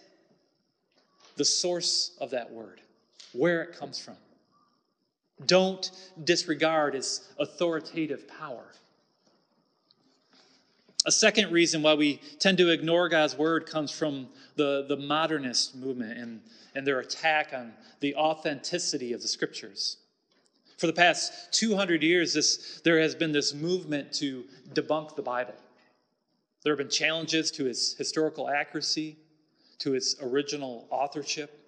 the 1.36 1.44
source 1.44 2.16
of 2.20 2.30
that 2.30 2.50
Word, 2.50 2.80
where 3.32 3.62
it 3.62 3.76
comes 3.78 3.98
from. 3.98 4.16
Don't 5.44 5.90
disregard 6.24 6.94
its 6.94 7.28
authoritative 7.38 8.26
power. 8.26 8.72
A 11.04 11.12
second 11.12 11.52
reason 11.52 11.82
why 11.82 11.94
we 11.94 12.20
tend 12.40 12.58
to 12.58 12.70
ignore 12.70 13.08
God's 13.08 13.36
word 13.36 13.66
comes 13.66 13.92
from 13.92 14.28
the, 14.56 14.86
the 14.88 14.96
modernist 14.96 15.76
movement 15.76 16.18
and, 16.18 16.40
and 16.74 16.86
their 16.86 16.98
attack 16.98 17.52
on 17.54 17.72
the 18.00 18.16
authenticity 18.16 19.12
of 19.12 19.22
the 19.22 19.28
scriptures. 19.28 19.98
For 20.78 20.88
the 20.88 20.92
past 20.92 21.52
200 21.52 22.02
years, 22.02 22.34
this, 22.34 22.80
there 22.82 22.98
has 22.98 23.14
been 23.14 23.30
this 23.30 23.54
movement 23.54 24.12
to 24.14 24.44
debunk 24.74 25.14
the 25.14 25.22
Bible. 25.22 25.54
There 26.66 26.72
have 26.72 26.78
been 26.78 26.88
challenges 26.88 27.52
to 27.52 27.68
its 27.68 27.94
historical 27.94 28.50
accuracy, 28.50 29.18
to 29.78 29.94
its 29.94 30.16
original 30.20 30.88
authorship, 30.90 31.60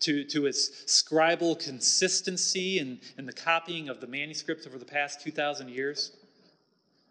to, 0.00 0.24
to 0.24 0.46
its 0.46 0.68
scribal 0.86 1.56
consistency 1.56 2.80
in, 2.80 2.98
in 3.18 3.26
the 3.26 3.32
copying 3.32 3.88
of 3.88 4.00
the 4.00 4.08
manuscripts 4.08 4.66
over 4.66 4.78
the 4.78 4.84
past 4.84 5.20
2,000 5.20 5.68
years. 5.68 6.10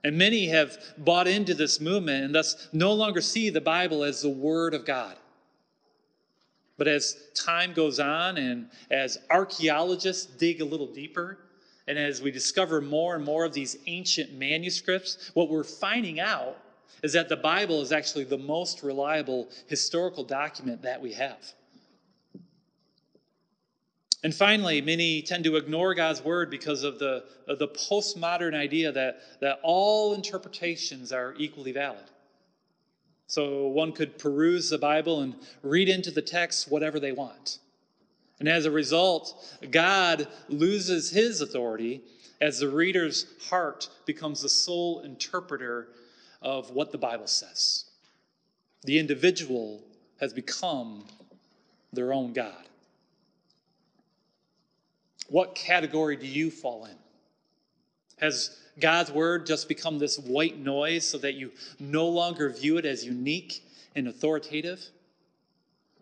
And 0.03 0.17
many 0.17 0.47
have 0.47 0.77
bought 0.97 1.25
into 1.25 1.53
this 1.53 1.79
movement 1.79 2.25
and 2.25 2.35
thus 2.35 2.67
no 2.73 2.91
longer 2.91 3.21
see 3.21 3.49
the 3.49 3.61
Bible 3.61 4.03
as 4.03 4.21
the 4.21 4.27
Word 4.27 4.73
of 4.73 4.85
God. 4.85 5.15
But 6.77 6.89
as 6.89 7.15
time 7.33 7.71
goes 7.71 7.97
on 7.97 8.35
and 8.35 8.69
as 8.91 9.19
archaeologists 9.29 10.25
dig 10.25 10.59
a 10.59 10.65
little 10.65 10.87
deeper, 10.87 11.37
and 11.87 11.97
as 11.97 12.21
we 12.21 12.29
discover 12.29 12.81
more 12.81 13.15
and 13.15 13.23
more 13.23 13.45
of 13.45 13.53
these 13.53 13.77
ancient 13.87 14.33
manuscripts, 14.33 15.31
what 15.33 15.49
we're 15.49 15.63
finding 15.63 16.19
out 16.19 16.57
is 17.03 17.13
that 17.13 17.29
the 17.29 17.35
Bible 17.35 17.81
is 17.81 17.91
actually 17.91 18.23
the 18.23 18.37
most 18.37 18.83
reliable 18.83 19.49
historical 19.67 20.23
document 20.23 20.81
that 20.81 21.01
we 21.01 21.13
have. 21.13 21.53
And 24.23 24.33
finally, 24.33 24.81
many 24.81 25.21
tend 25.21 25.43
to 25.43 25.55
ignore 25.55 25.93
God's 25.93 26.23
word 26.23 26.49
because 26.49 26.83
of 26.83 26.97
the, 26.97 27.25
of 27.47 27.59
the 27.59 27.67
postmodern 27.67 28.55
idea 28.55 28.91
that, 28.91 29.19
that 29.39 29.59
all 29.61 30.15
interpretations 30.15 31.11
are 31.11 31.35
equally 31.37 31.71
valid. 31.71 32.09
So 33.27 33.67
one 33.67 33.91
could 33.91 34.17
peruse 34.17 34.71
the 34.71 34.79
Bible 34.79 35.21
and 35.21 35.35
read 35.61 35.89
into 35.89 36.09
the 36.09 36.23
text 36.23 36.71
whatever 36.71 36.99
they 36.99 37.11
want. 37.11 37.59
And 38.39 38.49
as 38.49 38.65
a 38.65 38.71
result, 38.71 39.59
God 39.69 40.27
loses 40.49 41.11
his 41.11 41.41
authority 41.41 42.01
as 42.41 42.59
the 42.59 42.69
reader's 42.69 43.27
heart 43.49 43.89
becomes 44.05 44.41
the 44.41 44.49
sole 44.49 45.01
interpreter 45.01 45.89
of 46.45 46.69
what 46.69 46.91
the 46.91 46.97
Bible 46.97 47.27
says. 47.27 47.85
The 48.83 48.99
individual 48.99 49.83
has 50.21 50.31
become 50.31 51.03
their 51.91 52.13
own 52.13 52.33
God. 52.33 52.69
What 55.27 55.55
category 55.55 56.15
do 56.15 56.27
you 56.27 56.51
fall 56.51 56.85
in? 56.85 56.95
Has 58.19 58.59
God's 58.79 59.11
word 59.11 59.47
just 59.47 59.67
become 59.67 59.97
this 59.97 60.19
white 60.19 60.59
noise 60.59 61.03
so 61.03 61.17
that 61.17 61.33
you 61.33 61.51
no 61.79 62.07
longer 62.07 62.49
view 62.49 62.77
it 62.77 62.85
as 62.85 63.03
unique 63.03 63.65
and 63.95 64.07
authoritative? 64.07 64.85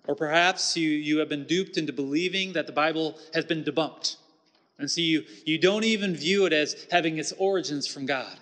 Or 0.07 0.15
perhaps 0.15 0.75
you, 0.75 0.89
you 0.89 1.19
have 1.19 1.29
been 1.29 1.45
duped 1.45 1.77
into 1.77 1.93
believing 1.93 2.51
that 2.53 2.67
the 2.67 2.73
Bible 2.73 3.17
has 3.33 3.45
been 3.45 3.63
debunked. 3.63 4.17
And 4.77 4.91
so 4.91 5.00
you, 5.00 5.23
you 5.45 5.57
don't 5.57 5.85
even 5.85 6.17
view 6.17 6.45
it 6.45 6.51
as 6.51 6.85
having 6.91 7.17
its 7.17 7.31
origins 7.38 7.88
from 7.88 8.05
God. 8.05 8.38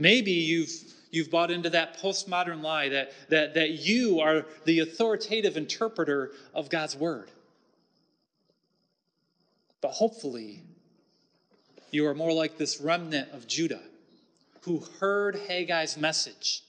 Maybe 0.00 0.32
you've, 0.32 0.70
you've 1.10 1.30
bought 1.30 1.50
into 1.50 1.70
that 1.70 2.00
postmodern 2.00 2.62
lie 2.62 2.88
that, 2.88 3.12
that, 3.28 3.54
that 3.54 3.70
you 3.70 4.20
are 4.20 4.46
the 4.64 4.80
authoritative 4.80 5.56
interpreter 5.56 6.32
of 6.54 6.70
God's 6.70 6.96
word. 6.96 7.30
But 9.82 9.90
hopefully, 9.90 10.62
you 11.90 12.06
are 12.06 12.14
more 12.14 12.32
like 12.32 12.56
this 12.56 12.80
remnant 12.80 13.30
of 13.32 13.46
Judah 13.46 13.82
who 14.62 14.82
heard 15.00 15.36
Haggai's 15.36 15.96
message, 15.96 16.62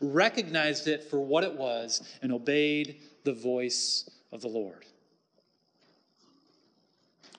recognized 0.00 0.88
it 0.88 1.04
for 1.04 1.20
what 1.20 1.44
it 1.44 1.54
was, 1.54 2.02
and 2.22 2.32
obeyed 2.32 3.00
the 3.24 3.32
voice 3.32 4.08
of 4.32 4.40
the 4.40 4.48
Lord. 4.48 4.84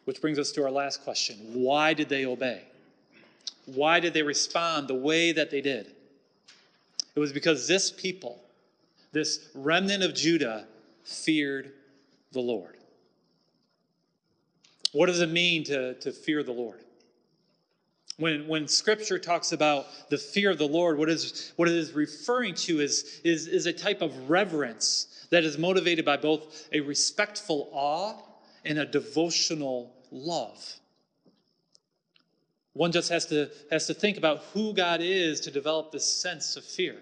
Which 0.05 0.21
brings 0.21 0.39
us 0.39 0.51
to 0.53 0.63
our 0.63 0.71
last 0.71 1.03
question 1.03 1.37
why 1.53 1.93
did 1.93 2.09
they 2.09 2.25
obey? 2.25 2.68
Why 3.75 3.99
did 3.99 4.13
they 4.13 4.23
respond 4.23 4.87
the 4.87 4.95
way 4.95 5.31
that 5.31 5.51
they 5.51 5.61
did? 5.61 5.93
It 7.15 7.19
was 7.19 7.33
because 7.33 7.67
this 7.67 7.91
people, 7.91 8.41
this 9.11 9.49
remnant 9.53 10.03
of 10.03 10.13
Judah, 10.13 10.67
feared 11.03 11.73
the 12.31 12.39
Lord. 12.39 12.77
What 14.91 15.07
does 15.07 15.21
it 15.21 15.29
mean 15.29 15.63
to, 15.65 15.95
to 15.95 16.11
fear 16.11 16.43
the 16.43 16.51
Lord? 16.51 16.83
When, 18.17 18.47
when 18.47 18.67
scripture 18.67 19.17
talks 19.17 19.53
about 19.53 19.87
the 20.09 20.17
fear 20.17 20.51
of 20.51 20.57
the 20.57 20.67
Lord, 20.67 20.97
what, 20.97 21.09
is, 21.09 21.53
what 21.55 21.69
it 21.69 21.75
is 21.75 21.93
referring 21.93 22.53
to 22.55 22.81
is, 22.81 23.21
is, 23.23 23.47
is 23.47 23.65
a 23.65 23.73
type 23.73 24.01
of 24.01 24.29
reverence 24.29 25.27
that 25.29 25.43
is 25.43 25.57
motivated 25.57 26.03
by 26.03 26.17
both 26.17 26.67
a 26.73 26.81
respectful 26.81 27.69
awe 27.71 28.15
and 28.65 28.77
a 28.77 28.85
devotional 28.85 29.93
love. 30.11 30.78
One 32.79 32.93
just 32.93 33.09
has 33.09 33.25
to, 33.25 33.49
has 33.69 33.87
to 33.87 33.93
think 33.93 34.17
about 34.17 34.37
who 34.53 34.73
God 34.73 35.01
is 35.01 35.41
to 35.41 35.51
develop 35.51 35.91
this 35.91 36.05
sense 36.05 36.55
of 36.55 36.63
fear. 36.63 36.95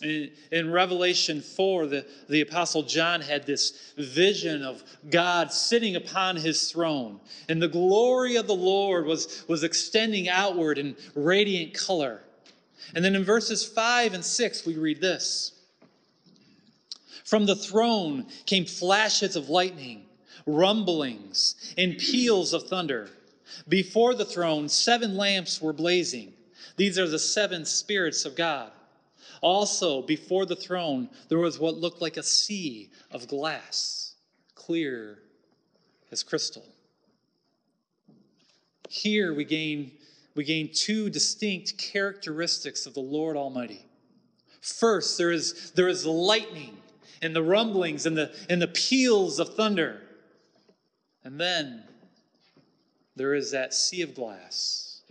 In, 0.00 0.70
Revelation 0.70 1.40
4, 1.40 1.88
the, 1.88 2.06
the 2.28 2.42
Apostle 2.42 2.84
John 2.84 3.20
had 3.20 3.44
this 3.44 3.92
vision 3.98 4.62
of 4.62 4.84
God 5.10 5.52
sitting 5.52 5.96
upon 5.96 6.36
his 6.36 6.70
throne, 6.70 7.18
and 7.48 7.60
the 7.60 7.66
glory 7.66 8.36
of 8.36 8.46
the 8.46 8.54
Lord 8.54 9.04
was, 9.04 9.44
was 9.48 9.64
extending 9.64 10.28
outward 10.28 10.78
in 10.78 10.94
radiant 11.16 11.74
color. 11.74 12.20
And 12.94 13.04
then 13.04 13.16
in 13.16 13.24
verses 13.24 13.66
5 13.66 14.14
and 14.14 14.24
6, 14.24 14.64
we 14.64 14.76
read 14.76 15.00
this 15.00 15.60
From 17.24 17.46
the 17.46 17.56
throne 17.56 18.28
came 18.46 18.64
flashes 18.64 19.34
of 19.34 19.48
lightning, 19.48 20.04
rumblings, 20.46 21.74
and 21.76 21.98
peals 21.98 22.52
of 22.52 22.68
thunder. 22.68 23.10
Before 23.68 24.14
the 24.14 24.24
throne, 24.24 24.68
seven 24.68 25.16
lamps 25.16 25.60
were 25.60 25.72
blazing. 25.72 26.32
These 26.76 26.98
are 26.98 27.08
the 27.08 27.18
seven 27.18 27.64
spirits 27.64 28.24
of 28.24 28.36
God. 28.36 28.72
Also, 29.40 30.02
before 30.02 30.46
the 30.46 30.56
throne, 30.56 31.08
there 31.28 31.38
was 31.38 31.58
what 31.58 31.76
looked 31.76 32.00
like 32.00 32.16
a 32.16 32.22
sea 32.22 32.90
of 33.10 33.26
glass, 33.26 34.14
clear 34.54 35.18
as 36.10 36.22
crystal. 36.22 36.64
Here 38.88 39.34
we 39.34 39.44
gain, 39.44 39.92
we 40.34 40.44
gain 40.44 40.70
two 40.72 41.10
distinct 41.10 41.78
characteristics 41.78 42.86
of 42.86 42.94
the 42.94 43.00
Lord 43.00 43.36
Almighty. 43.36 43.86
First, 44.60 45.18
there 45.18 45.32
is, 45.32 45.72
there 45.72 45.88
is 45.88 46.06
lightning 46.06 46.76
and 47.20 47.34
the 47.34 47.42
rumblings 47.42 48.06
and 48.06 48.16
the, 48.16 48.34
and 48.48 48.62
the 48.62 48.68
peals 48.68 49.40
of 49.40 49.54
thunder. 49.54 50.02
And 51.24 51.40
then 51.40 51.84
there 53.16 53.34
is 53.34 53.50
that 53.50 53.74
sea 53.74 54.02
of 54.02 54.14
glass, 54.14 55.02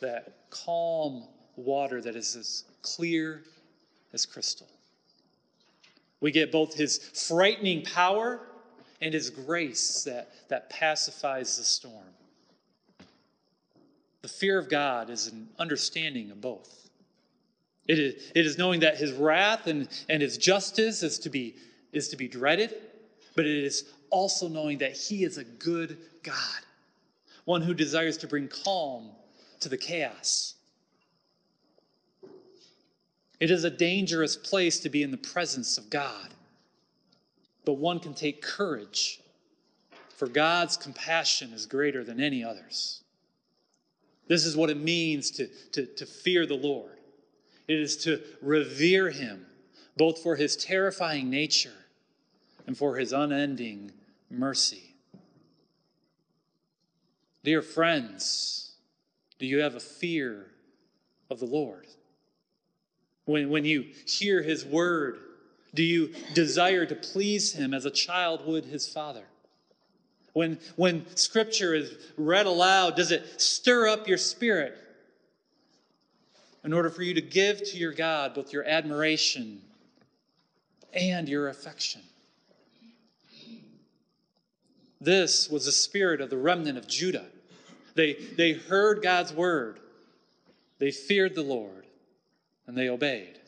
that 0.00 0.34
calm 0.50 1.24
water 1.56 2.00
that 2.00 2.16
is 2.16 2.36
as 2.36 2.64
clear 2.82 3.42
as 4.12 4.26
crystal. 4.26 4.68
We 6.20 6.30
get 6.30 6.50
both 6.50 6.74
his 6.74 6.98
frightening 6.98 7.84
power 7.84 8.40
and 9.00 9.12
his 9.12 9.28
grace 9.28 10.04
that, 10.04 10.30
that 10.48 10.70
pacifies 10.70 11.58
the 11.58 11.64
storm. 11.64 12.14
The 14.22 14.28
fear 14.28 14.58
of 14.58 14.70
God 14.70 15.10
is 15.10 15.26
an 15.26 15.48
understanding 15.58 16.30
of 16.30 16.40
both. 16.40 16.88
It 17.86 17.98
is, 17.98 18.32
it 18.34 18.46
is 18.46 18.56
knowing 18.56 18.80
that 18.80 18.96
his 18.96 19.12
wrath 19.12 19.66
and, 19.66 19.88
and 20.08 20.22
his 20.22 20.38
justice 20.38 21.02
is 21.02 21.18
to, 21.18 21.28
be, 21.28 21.56
is 21.92 22.08
to 22.08 22.16
be 22.16 22.28
dreaded, 22.28 22.74
but 23.36 23.44
it 23.44 23.64
is 23.64 23.92
also 24.08 24.48
knowing 24.48 24.78
that 24.78 24.92
he 24.92 25.24
is 25.24 25.36
a 25.36 25.44
good 25.44 25.98
God, 26.22 26.34
one 27.44 27.62
who 27.62 27.74
desires 27.74 28.16
to 28.18 28.26
bring 28.26 28.48
calm 28.48 29.10
to 29.60 29.68
the 29.68 29.76
chaos 29.76 30.54
it 33.44 33.50
is 33.50 33.64
a 33.64 33.70
dangerous 33.70 34.36
place 34.36 34.80
to 34.80 34.88
be 34.88 35.02
in 35.02 35.10
the 35.10 35.16
presence 35.16 35.76
of 35.76 35.90
God. 35.90 36.32
But 37.64 37.74
one 37.74 38.00
can 38.00 38.14
take 38.14 38.40
courage, 38.40 39.20
for 40.16 40.28
God's 40.28 40.78
compassion 40.78 41.52
is 41.52 41.66
greater 41.66 42.04
than 42.04 42.20
any 42.20 42.44
others. 42.44 43.02
This 44.28 44.46
is 44.46 44.56
what 44.56 44.70
it 44.70 44.78
means 44.78 45.30
to, 45.32 45.48
to, 45.72 45.84
to 45.84 46.06
fear 46.06 46.46
the 46.46 46.54
Lord. 46.54 46.98
It 47.68 47.78
is 47.78 47.98
to 48.04 48.22
revere 48.40 49.10
him, 49.10 49.44
both 49.96 50.22
for 50.22 50.36
his 50.36 50.56
terrifying 50.56 51.28
nature 51.28 51.84
and 52.66 52.78
for 52.78 52.96
his 52.96 53.12
unending 53.12 53.92
mercy. 54.30 54.93
Dear 57.44 57.60
friends, 57.60 58.72
do 59.38 59.44
you 59.44 59.58
have 59.58 59.74
a 59.74 59.80
fear 59.80 60.46
of 61.30 61.40
the 61.40 61.44
Lord? 61.44 61.86
When, 63.26 63.50
when 63.50 63.66
you 63.66 63.84
hear 64.06 64.42
his 64.42 64.64
word, 64.64 65.18
do 65.74 65.82
you 65.82 66.14
desire 66.32 66.86
to 66.86 66.94
please 66.94 67.52
him 67.52 67.74
as 67.74 67.84
a 67.84 67.90
child 67.90 68.46
would 68.46 68.64
his 68.64 68.88
father? 68.88 69.24
When, 70.32 70.58
when 70.76 71.04
scripture 71.16 71.74
is 71.74 71.94
read 72.16 72.46
aloud, 72.46 72.96
does 72.96 73.12
it 73.12 73.38
stir 73.40 73.88
up 73.88 74.08
your 74.08 74.18
spirit 74.18 74.78
in 76.64 76.72
order 76.72 76.88
for 76.88 77.02
you 77.02 77.12
to 77.12 77.20
give 77.20 77.62
to 77.70 77.76
your 77.76 77.92
God 77.92 78.32
both 78.32 78.54
your 78.54 78.64
admiration 78.64 79.60
and 80.94 81.28
your 81.28 81.50
affection? 81.50 82.00
This 84.98 85.50
was 85.50 85.66
the 85.66 85.72
spirit 85.72 86.22
of 86.22 86.30
the 86.30 86.38
remnant 86.38 86.78
of 86.78 86.88
Judah. 86.88 87.26
They, 87.94 88.14
they 88.14 88.52
heard 88.52 89.02
God's 89.02 89.32
word, 89.32 89.80
they 90.78 90.90
feared 90.90 91.34
the 91.34 91.42
Lord, 91.42 91.86
and 92.66 92.76
they 92.76 92.88
obeyed. 92.88 93.38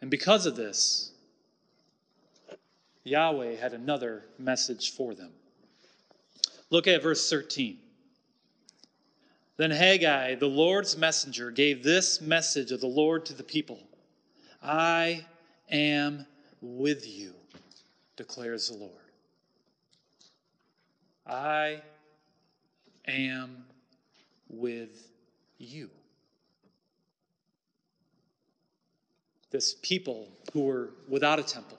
And 0.00 0.10
because 0.10 0.46
of 0.46 0.56
this, 0.56 1.12
Yahweh 3.04 3.56
had 3.56 3.72
another 3.72 4.24
message 4.38 4.92
for 4.92 5.14
them. 5.14 5.30
Look 6.70 6.86
at 6.88 7.02
verse 7.02 7.28
13. 7.30 7.78
Then 9.56 9.70
Haggai, 9.70 10.34
the 10.34 10.46
Lord's 10.46 10.96
messenger, 10.96 11.50
gave 11.50 11.82
this 11.82 12.20
message 12.20 12.72
of 12.72 12.80
the 12.80 12.86
Lord 12.86 13.24
to 13.26 13.34
the 13.34 13.44
people 13.44 13.78
I 14.62 15.24
am 15.70 16.26
with 16.60 17.06
you, 17.06 17.34
declares 18.16 18.68
the 18.68 18.76
Lord. 18.76 18.92
I 21.26 21.82
am 23.06 23.64
with 24.48 25.10
you. 25.58 25.90
This 29.50 29.76
people 29.82 30.28
who 30.52 30.62
were 30.64 30.90
without 31.08 31.38
a 31.38 31.42
temple, 31.42 31.78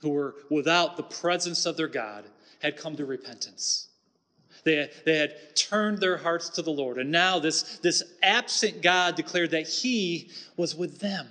who 0.00 0.10
were 0.10 0.34
without 0.48 0.96
the 0.96 1.02
presence 1.02 1.66
of 1.66 1.76
their 1.76 1.88
God, 1.88 2.24
had 2.60 2.76
come 2.76 2.96
to 2.96 3.04
repentance. 3.04 3.88
They 4.64 4.76
had, 4.76 4.90
they 5.04 5.16
had 5.16 5.56
turned 5.56 5.98
their 5.98 6.16
hearts 6.16 6.50
to 6.50 6.62
the 6.62 6.70
Lord. 6.70 6.98
And 6.98 7.10
now 7.10 7.38
this, 7.38 7.78
this 7.78 8.02
absent 8.22 8.82
God 8.82 9.14
declared 9.14 9.52
that 9.52 9.66
He 9.66 10.30
was 10.56 10.74
with 10.74 11.00
them. 11.00 11.28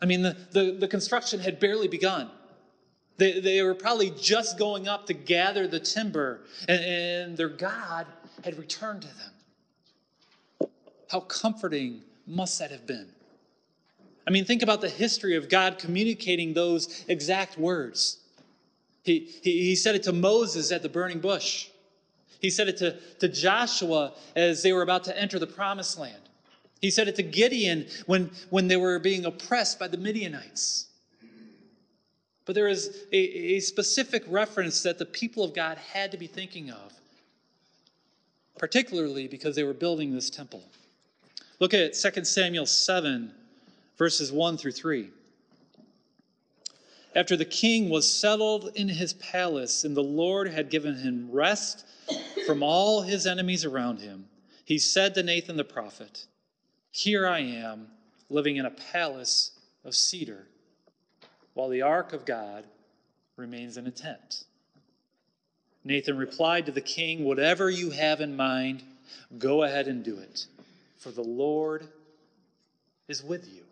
I 0.00 0.06
mean, 0.06 0.22
the, 0.22 0.36
the, 0.52 0.76
the 0.80 0.88
construction 0.88 1.40
had 1.40 1.60
barely 1.60 1.88
begun. 1.88 2.30
They, 3.16 3.40
they 3.40 3.62
were 3.62 3.74
probably 3.74 4.10
just 4.10 4.58
going 4.58 4.88
up 4.88 5.06
to 5.06 5.14
gather 5.14 5.68
the 5.68 5.80
timber, 5.80 6.40
and, 6.68 6.84
and 6.84 7.36
their 7.36 7.48
God 7.48 8.06
had 8.42 8.58
returned 8.58 9.02
to 9.02 9.08
them. 9.08 10.68
How 11.10 11.20
comforting 11.20 12.02
must 12.26 12.58
that 12.58 12.70
have 12.70 12.86
been? 12.86 13.08
I 14.26 14.30
mean, 14.30 14.44
think 14.44 14.62
about 14.62 14.80
the 14.80 14.88
history 14.88 15.36
of 15.36 15.48
God 15.48 15.78
communicating 15.78 16.54
those 16.54 17.04
exact 17.08 17.58
words. 17.58 18.18
He, 19.02 19.30
he, 19.42 19.60
he 19.60 19.76
said 19.76 19.94
it 19.94 20.02
to 20.04 20.12
Moses 20.12 20.72
at 20.72 20.82
the 20.82 20.88
burning 20.88 21.20
bush. 21.20 21.68
He 22.40 22.50
said 22.50 22.68
it 22.68 22.78
to, 22.78 22.98
to 23.20 23.28
Joshua 23.28 24.12
as 24.34 24.62
they 24.62 24.72
were 24.72 24.82
about 24.82 25.04
to 25.04 25.18
enter 25.18 25.38
the 25.38 25.46
promised 25.46 25.98
land. 25.98 26.20
He 26.80 26.90
said 26.90 27.06
it 27.08 27.16
to 27.16 27.22
Gideon 27.22 27.86
when, 28.06 28.30
when 28.50 28.68
they 28.68 28.76
were 28.76 28.98
being 28.98 29.24
oppressed 29.24 29.78
by 29.78 29.88
the 29.88 29.96
Midianites. 29.96 30.86
But 32.46 32.54
there 32.54 32.68
is 32.68 33.06
a, 33.12 33.16
a 33.16 33.60
specific 33.60 34.24
reference 34.28 34.82
that 34.82 34.98
the 34.98 35.06
people 35.06 35.44
of 35.44 35.54
God 35.54 35.78
had 35.78 36.12
to 36.12 36.18
be 36.18 36.26
thinking 36.26 36.70
of, 36.70 36.92
particularly 38.58 39.28
because 39.28 39.56
they 39.56 39.64
were 39.64 39.72
building 39.72 40.12
this 40.12 40.30
temple. 40.30 40.62
Look 41.58 41.72
at 41.72 41.94
2 41.94 42.24
Samuel 42.24 42.66
7, 42.66 43.32
verses 43.96 44.30
1 44.30 44.58
through 44.58 44.72
3. 44.72 45.08
After 47.14 47.36
the 47.36 47.44
king 47.44 47.88
was 47.88 48.10
settled 48.10 48.72
in 48.74 48.88
his 48.88 49.14
palace 49.14 49.84
and 49.84 49.96
the 49.96 50.02
Lord 50.02 50.48
had 50.48 50.68
given 50.68 50.96
him 50.96 51.30
rest 51.30 51.86
from 52.44 52.62
all 52.62 53.02
his 53.02 53.26
enemies 53.26 53.64
around 53.64 54.00
him, 54.00 54.26
he 54.64 54.78
said 54.78 55.14
to 55.14 55.22
Nathan 55.22 55.56
the 55.56 55.64
prophet, 55.64 56.26
Here 56.90 57.26
I 57.26 57.38
am, 57.38 57.86
living 58.28 58.56
in 58.56 58.66
a 58.66 58.70
palace 58.70 59.52
of 59.84 59.94
cedar 59.94 60.48
while 61.54 61.68
the 61.68 61.82
ark 61.82 62.12
of 62.12 62.24
God 62.24 62.64
remains 63.36 63.76
in 63.76 63.86
a 63.86 63.90
tent. 63.90 64.44
Nathan 65.84 66.16
replied 66.16 66.66
to 66.66 66.72
the 66.72 66.80
king, 66.80 67.24
Whatever 67.24 67.70
you 67.70 67.90
have 67.90 68.20
in 68.20 68.36
mind, 68.36 68.82
go 69.38 69.62
ahead 69.62 69.86
and 69.86 70.04
do 70.04 70.18
it, 70.18 70.46
for 70.98 71.10
the 71.10 71.22
Lord 71.22 71.88
is 73.08 73.22
with 73.22 73.48
you. 73.52 73.62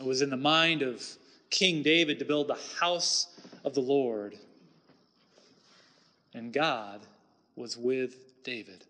It 0.00 0.06
was 0.06 0.22
in 0.22 0.30
the 0.30 0.36
mind 0.36 0.82
of 0.82 1.04
King 1.50 1.82
David 1.82 2.18
to 2.20 2.24
build 2.24 2.46
the 2.46 2.58
house 2.78 3.38
of 3.64 3.74
the 3.74 3.80
Lord, 3.80 4.36
and 6.34 6.52
God 6.52 7.00
was 7.56 7.76
with 7.76 8.42
David. 8.44 8.84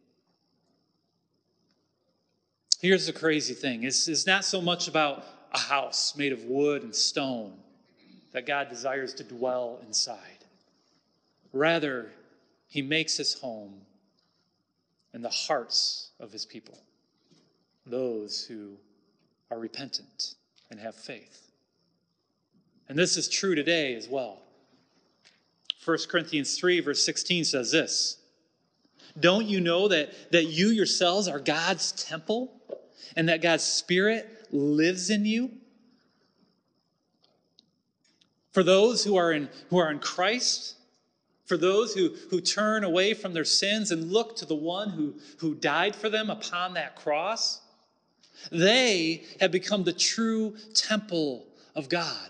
Here's 2.81 3.07
the 3.07 3.13
crazy 3.13 3.55
thing 3.55 3.85
it's, 3.85 4.07
it's 4.07 4.27
not 4.27 4.45
so 4.45 4.61
much 4.61 4.87
about 4.87 5.25
a 5.53 5.59
house 5.59 6.17
made 6.17 6.33
of 6.33 6.45
wood 6.45 6.83
and 6.83 6.95
stone 6.95 7.53
that 8.33 8.47
God 8.47 8.69
desires 8.69 9.15
to 9.15 9.25
dwell 9.25 9.81
inside. 9.87 10.45
Rather, 11.53 12.11
he 12.69 12.83
makes 12.83 13.17
his 13.17 13.35
home 13.35 13.81
in 15.15 15.23
the 15.23 15.31
hearts 15.31 16.11
of 16.21 16.31
his 16.31 16.45
people, 16.45 16.79
those 17.87 18.45
who 18.45 18.73
are 19.51 19.59
repentant 19.59 20.35
and 20.71 20.79
have 20.79 20.95
faith. 20.95 21.51
And 22.89 22.99
this 22.99 23.17
is 23.17 23.29
true 23.29 23.55
today 23.55 23.95
as 23.95 24.09
well. 24.09 24.43
1 25.85 25.99
Corinthians 26.09 26.59
3, 26.59 26.81
verse 26.81 27.05
16 27.05 27.45
says 27.45 27.73
this 27.73 28.19
Don't 29.19 29.47
you 29.47 29.61
know 29.61 29.89
that, 29.89 30.13
that 30.33 30.47
you 30.47 30.69
yourselves 30.69 31.29
are 31.29 31.39
God's 31.39 31.93
temple 31.93 32.53
and 33.17 33.29
that 33.29 33.41
God's 33.41 33.65
Spirit 33.65 34.38
lives 34.53 35.11
in 35.11 35.25
you. 35.25 35.51
For 38.53 38.63
those 38.63 39.05
who 39.05 39.17
are 39.17 39.33
in, 39.33 39.49
who 39.71 39.79
are 39.79 39.91
in 39.91 39.99
Christ, 39.99 40.75
for 41.47 41.57
those 41.57 41.95
who, 41.95 42.15
who 42.31 42.41
turn 42.41 42.85
away 42.85 43.15
from 43.15 43.33
their 43.33 43.45
sins 43.45 43.91
and 43.91 44.13
look 44.13 44.37
to 44.37 44.45
the 44.45 44.55
one 44.55 44.91
who, 44.91 45.15
who 45.39 45.55
died 45.55 45.97
for 45.97 46.09
them 46.11 46.29
upon 46.29 46.75
that 46.75 46.97
cross, 46.97 47.61
they 48.53 49.25
have 49.41 49.51
become 49.51 49.85
the 49.85 49.93
true 49.93 50.57
temple 50.75 51.47
of 51.75 51.89
God, 51.89 52.29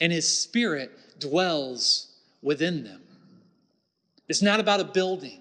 and 0.00 0.12
His 0.12 0.26
Spirit 0.26 0.90
dwells 1.18 2.16
within 2.42 2.82
them. 2.82 3.02
It's 4.28 4.42
not 4.42 4.60
about 4.60 4.80
a 4.80 4.84
building, 4.84 5.40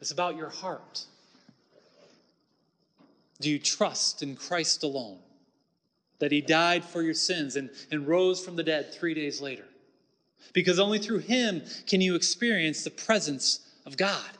it's 0.00 0.10
about 0.10 0.36
your 0.36 0.48
heart. 0.48 1.04
Do 3.42 3.50
you 3.50 3.58
trust 3.58 4.22
in 4.22 4.36
Christ 4.36 4.84
alone? 4.84 5.18
That 6.20 6.32
he 6.32 6.40
died 6.40 6.84
for 6.84 7.02
your 7.02 7.14
sins 7.14 7.56
and, 7.56 7.68
and 7.90 8.06
rose 8.06 8.42
from 8.42 8.56
the 8.56 8.62
dead 8.62 8.94
three 8.94 9.12
days 9.12 9.40
later? 9.40 9.64
Because 10.52 10.78
only 10.78 10.98
through 10.98 11.18
him 11.18 11.62
can 11.86 12.00
you 12.00 12.14
experience 12.14 12.84
the 12.84 12.90
presence 12.90 13.68
of 13.84 13.96
God. 13.96 14.30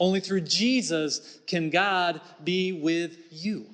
Only 0.00 0.20
through 0.20 0.40
Jesus 0.42 1.38
can 1.46 1.70
God 1.70 2.20
be 2.42 2.72
with 2.72 3.16
you. 3.30 3.66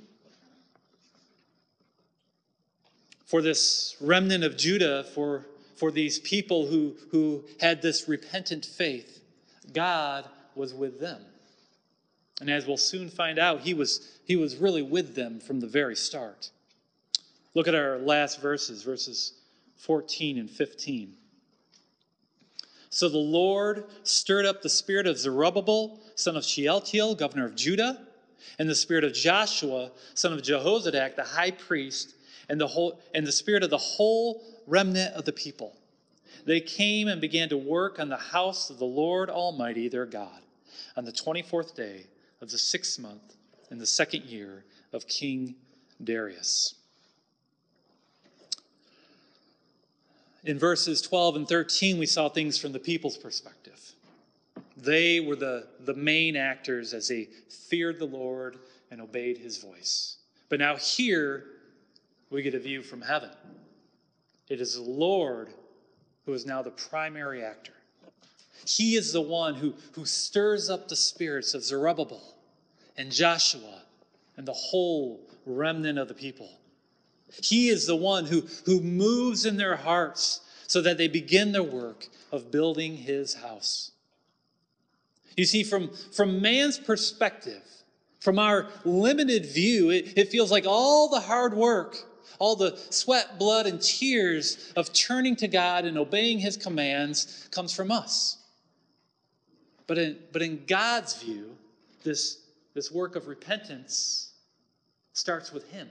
For 3.24 3.40
this 3.40 3.96
remnant 4.00 4.42
of 4.42 4.56
Judah, 4.56 5.04
for, 5.14 5.46
for 5.76 5.92
these 5.92 6.18
people 6.18 6.66
who, 6.66 6.96
who 7.12 7.44
had 7.60 7.80
this 7.80 8.08
repentant 8.08 8.66
faith, 8.66 9.22
God 9.72 10.28
was 10.56 10.74
with 10.74 10.98
them. 10.98 11.20
And 12.40 12.50
as 12.50 12.66
we'll 12.66 12.78
soon 12.78 13.10
find 13.10 13.38
out, 13.38 13.60
he 13.60 13.74
was, 13.74 14.18
he 14.24 14.34
was 14.34 14.56
really 14.56 14.82
with 14.82 15.14
them 15.14 15.40
from 15.40 15.60
the 15.60 15.66
very 15.66 15.94
start. 15.94 16.50
Look 17.54 17.68
at 17.68 17.74
our 17.74 17.98
last 17.98 18.40
verses, 18.40 18.82
verses 18.82 19.34
14 19.76 20.38
and 20.38 20.50
15. 20.50 21.14
So 22.88 23.08
the 23.08 23.18
Lord 23.18 23.84
stirred 24.02 24.46
up 24.46 24.62
the 24.62 24.68
spirit 24.68 25.06
of 25.06 25.18
Zerubbabel, 25.18 26.00
son 26.14 26.36
of 26.36 26.44
Shealtiel, 26.44 27.14
governor 27.14 27.46
of 27.46 27.54
Judah, 27.54 28.06
and 28.58 28.68
the 28.68 28.74
spirit 28.74 29.04
of 29.04 29.12
Joshua, 29.12 29.90
son 30.14 30.32
of 30.32 30.40
Jehozadak, 30.42 31.16
the 31.16 31.24
high 31.24 31.52
priest, 31.52 32.14
and 32.48 32.60
the, 32.60 32.66
whole, 32.66 33.00
and 33.14 33.26
the 33.26 33.32
spirit 33.32 33.62
of 33.62 33.70
the 33.70 33.78
whole 33.78 34.42
remnant 34.66 35.14
of 35.14 35.24
the 35.24 35.32
people. 35.32 35.76
they 36.46 36.60
came 36.60 37.06
and 37.06 37.20
began 37.20 37.48
to 37.50 37.56
work 37.56 38.00
on 38.00 38.08
the 38.08 38.16
house 38.16 38.70
of 38.70 38.78
the 38.78 38.84
Lord 38.84 39.28
Almighty 39.28 39.88
their 39.88 40.06
God 40.06 40.40
on 40.96 41.04
the 41.04 41.12
24th 41.12 41.74
day 41.74 42.06
of 42.40 42.50
the 42.50 42.58
sixth 42.58 42.98
month 42.98 43.36
in 43.70 43.78
the 43.78 43.86
second 43.86 44.24
year 44.24 44.64
of 44.92 45.06
King 45.06 45.54
Darius. 46.02 46.74
In 50.44 50.58
verses 50.58 51.02
12 51.02 51.36
and 51.36 51.48
13, 51.48 51.98
we 51.98 52.06
saw 52.06 52.28
things 52.28 52.58
from 52.58 52.72
the 52.72 52.78
people's 52.78 53.18
perspective. 53.18 53.78
They 54.76 55.20
were 55.20 55.36
the, 55.36 55.68
the 55.80 55.94
main 55.94 56.36
actors 56.36 56.94
as 56.94 57.08
they 57.08 57.28
feared 57.68 57.98
the 57.98 58.06
Lord 58.06 58.58
and 58.90 59.00
obeyed 59.00 59.36
his 59.36 59.58
voice. 59.58 60.16
But 60.48 60.58
now, 60.58 60.76
here, 60.76 61.44
we 62.30 62.42
get 62.42 62.54
a 62.54 62.58
view 62.58 62.82
from 62.82 63.02
heaven. 63.02 63.30
It 64.48 64.60
is 64.60 64.74
the 64.74 64.82
Lord 64.82 65.50
who 66.24 66.32
is 66.32 66.46
now 66.46 66.62
the 66.62 66.70
primary 66.70 67.44
actor. 67.44 67.74
He 68.66 68.96
is 68.96 69.12
the 69.12 69.20
one 69.20 69.54
who, 69.54 69.74
who 69.92 70.04
stirs 70.04 70.70
up 70.70 70.88
the 70.88 70.96
spirits 70.96 71.54
of 71.54 71.64
Zerubbabel 71.64 72.36
and 72.96 73.10
Joshua 73.10 73.82
and 74.36 74.46
the 74.46 74.52
whole 74.52 75.20
remnant 75.46 75.98
of 75.98 76.08
the 76.08 76.14
people. 76.14 76.50
He 77.42 77.68
is 77.68 77.86
the 77.86 77.96
one 77.96 78.26
who, 78.26 78.46
who 78.66 78.80
moves 78.80 79.46
in 79.46 79.56
their 79.56 79.76
hearts 79.76 80.40
so 80.66 80.80
that 80.82 80.98
they 80.98 81.08
begin 81.08 81.52
their 81.52 81.62
work 81.62 82.08
of 82.32 82.50
building 82.50 82.96
his 82.96 83.34
house. 83.34 83.92
You 85.36 85.44
see, 85.44 85.62
from, 85.62 85.90
from 86.12 86.42
man's 86.42 86.78
perspective, 86.78 87.62
from 88.20 88.38
our 88.38 88.68
limited 88.84 89.46
view, 89.46 89.90
it, 89.90 90.12
it 90.16 90.28
feels 90.28 90.50
like 90.50 90.66
all 90.66 91.08
the 91.08 91.20
hard 91.20 91.54
work, 91.54 91.96
all 92.38 92.56
the 92.56 92.78
sweat, 92.90 93.38
blood, 93.38 93.66
and 93.66 93.80
tears 93.80 94.72
of 94.76 94.92
turning 94.92 95.36
to 95.36 95.48
God 95.48 95.84
and 95.84 95.96
obeying 95.96 96.38
his 96.38 96.56
commands 96.56 97.48
comes 97.50 97.72
from 97.72 97.90
us. 97.90 98.36
But 99.90 99.98
in, 99.98 100.18
but 100.30 100.40
in 100.40 100.62
God's 100.68 101.20
view, 101.20 101.56
this, 102.04 102.42
this 102.74 102.92
work 102.92 103.16
of 103.16 103.26
repentance 103.26 104.34
starts 105.14 105.52
with 105.52 105.68
him. 105.72 105.90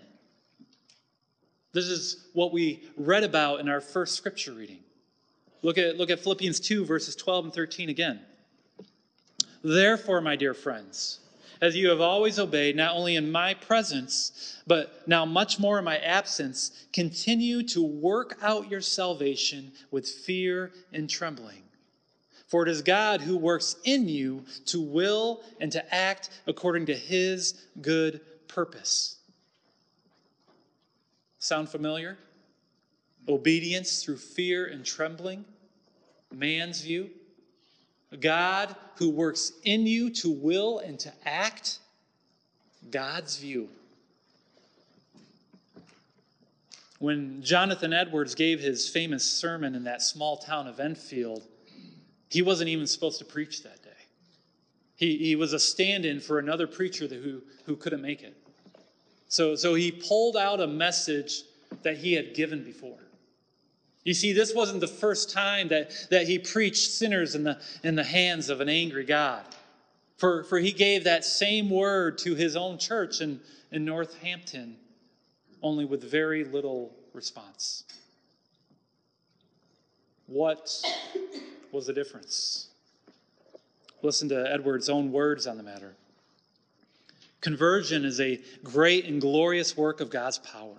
This 1.73 1.87
is 1.87 2.27
what 2.31 2.53
we 2.53 2.81
read 2.95 3.25
about 3.25 3.59
in 3.59 3.67
our 3.67 3.81
first 3.81 4.15
scripture 4.15 4.53
reading. 4.53 4.79
Look 5.63 5.77
at, 5.77 5.97
look 5.97 6.09
at 6.09 6.21
Philippians 6.21 6.61
2, 6.61 6.85
verses 6.85 7.13
12 7.17 7.43
and 7.43 7.53
13 7.53 7.89
again. 7.89 8.21
Therefore, 9.65 10.21
my 10.21 10.37
dear 10.37 10.53
friends, 10.53 11.19
as 11.59 11.75
you 11.75 11.89
have 11.89 11.99
always 11.99 12.39
obeyed, 12.39 12.77
not 12.77 12.95
only 12.95 13.17
in 13.17 13.29
my 13.29 13.53
presence, 13.53 14.61
but 14.65 15.05
now 15.09 15.25
much 15.25 15.59
more 15.59 15.77
in 15.77 15.83
my 15.83 15.97
absence, 15.97 16.85
continue 16.93 17.63
to 17.63 17.83
work 17.83 18.37
out 18.41 18.71
your 18.71 18.79
salvation 18.79 19.73
with 19.91 20.07
fear 20.07 20.71
and 20.93 21.09
trembling. 21.09 21.63
For 22.49 22.63
it 22.63 22.69
is 22.69 22.81
God 22.81 23.21
who 23.21 23.37
works 23.37 23.75
in 23.83 24.09
you 24.09 24.43
to 24.65 24.81
will 24.81 25.41
and 25.61 25.71
to 25.71 25.95
act 25.95 26.31
according 26.47 26.87
to 26.87 26.95
his 26.95 27.61
good 27.79 28.21
purpose. 28.47 29.17
Sound 31.37 31.69
familiar? 31.69 32.17
Obedience 33.27 34.03
through 34.03 34.17
fear 34.17 34.65
and 34.65 34.83
trembling, 34.83 35.45
man's 36.33 36.81
view. 36.81 37.11
God 38.19 38.75
who 38.95 39.11
works 39.11 39.51
in 39.63 39.85
you 39.85 40.09
to 40.15 40.31
will 40.31 40.79
and 40.79 40.99
to 41.01 41.13
act, 41.25 41.77
God's 42.89 43.37
view. 43.37 43.69
When 46.97 47.43
Jonathan 47.43 47.93
Edwards 47.93 48.33
gave 48.33 48.59
his 48.59 48.89
famous 48.89 49.23
sermon 49.23 49.75
in 49.75 49.83
that 49.83 50.01
small 50.01 50.37
town 50.37 50.67
of 50.67 50.79
Enfield, 50.79 51.43
he 52.29 52.41
wasn't 52.41 52.69
even 52.69 52.87
supposed 52.87 53.19
to 53.19 53.25
preach 53.25 53.63
that 53.63 53.83
day. 53.83 53.89
He, 54.95 55.17
he 55.17 55.35
was 55.35 55.53
a 55.53 55.59
stand 55.59 56.05
in 56.05 56.19
for 56.19 56.39
another 56.39 56.67
preacher 56.67 57.07
who, 57.07 57.41
who 57.65 57.75
couldn't 57.75 58.01
make 58.01 58.21
it. 58.21 58.35
So, 59.27 59.55
so 59.55 59.75
he 59.75 59.91
pulled 59.91 60.37
out 60.37 60.59
a 60.59 60.67
message 60.67 61.43
that 61.83 61.97
he 61.97 62.13
had 62.13 62.33
given 62.33 62.63
before. 62.63 62.97
You 64.03 64.13
see, 64.13 64.33
this 64.33 64.53
wasn't 64.55 64.79
the 64.79 64.87
first 64.87 65.31
time 65.31 65.67
that, 65.69 65.91
that 66.09 66.27
he 66.27 66.39
preached 66.39 66.91
sinners 66.91 67.35
in 67.35 67.43
the, 67.43 67.59
in 67.83 67.95
the 67.95 68.03
hands 68.03 68.49
of 68.49 68.61
an 68.61 68.69
angry 68.69 69.05
God. 69.05 69.43
For, 70.17 70.43
for 70.43 70.59
he 70.59 70.71
gave 70.71 71.05
that 71.05 71.23
same 71.23 71.69
word 71.69 72.17
to 72.19 72.35
his 72.35 72.55
own 72.55 72.77
church 72.77 73.21
in, 73.21 73.39
in 73.71 73.85
Northampton, 73.85 74.75
only 75.61 75.85
with 75.85 76.09
very 76.09 76.43
little 76.43 76.93
response. 77.13 77.83
What 80.27 80.69
was 81.71 81.87
the 81.87 81.93
difference? 81.93 82.67
Listen 84.01 84.29
to 84.29 84.51
Edward's 84.51 84.89
own 84.89 85.11
words 85.11 85.47
on 85.47 85.57
the 85.57 85.63
matter. 85.63 85.95
Conversion 87.41 88.05
is 88.05 88.19
a 88.19 88.39
great 88.63 89.05
and 89.05 89.21
glorious 89.21 89.77
work 89.77 90.01
of 90.01 90.09
God's 90.09 90.39
power, 90.39 90.77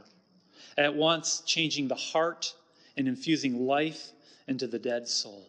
at 0.77 0.95
once 0.95 1.43
changing 1.47 1.89
the 1.89 1.95
heart 1.95 2.55
and 2.97 3.09
infusing 3.09 3.67
life 3.67 4.13
into 4.47 4.67
the 4.67 4.79
dead 4.79 5.09
soul. 5.09 5.47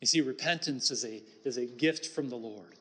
You 0.00 0.06
see, 0.06 0.20
repentance 0.20 0.90
is 0.90 1.04
a, 1.04 1.22
is 1.44 1.56
a 1.56 1.66
gift 1.66 2.06
from 2.06 2.28
the 2.28 2.36
Lord. 2.36 2.74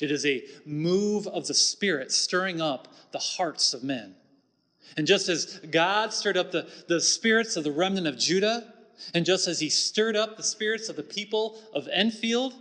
It 0.00 0.10
is 0.10 0.24
a 0.24 0.44
move 0.64 1.26
of 1.26 1.46
the 1.46 1.54
Spirit 1.54 2.10
stirring 2.12 2.60
up 2.60 2.88
the 3.12 3.18
hearts 3.18 3.74
of 3.74 3.84
men. 3.84 4.14
And 4.96 5.06
just 5.06 5.28
as 5.28 5.60
God 5.70 6.12
stirred 6.12 6.36
up 6.36 6.52
the, 6.52 6.68
the 6.88 7.00
spirits 7.00 7.56
of 7.56 7.64
the 7.64 7.72
remnant 7.72 8.06
of 8.06 8.18
Judah, 8.18 8.72
and 9.14 9.24
just 9.24 9.48
as 9.48 9.60
he 9.60 9.68
stirred 9.68 10.16
up 10.16 10.36
the 10.36 10.42
spirits 10.42 10.88
of 10.88 10.96
the 10.96 11.02
people 11.02 11.58
of 11.74 11.88
Enfield, 11.92 12.54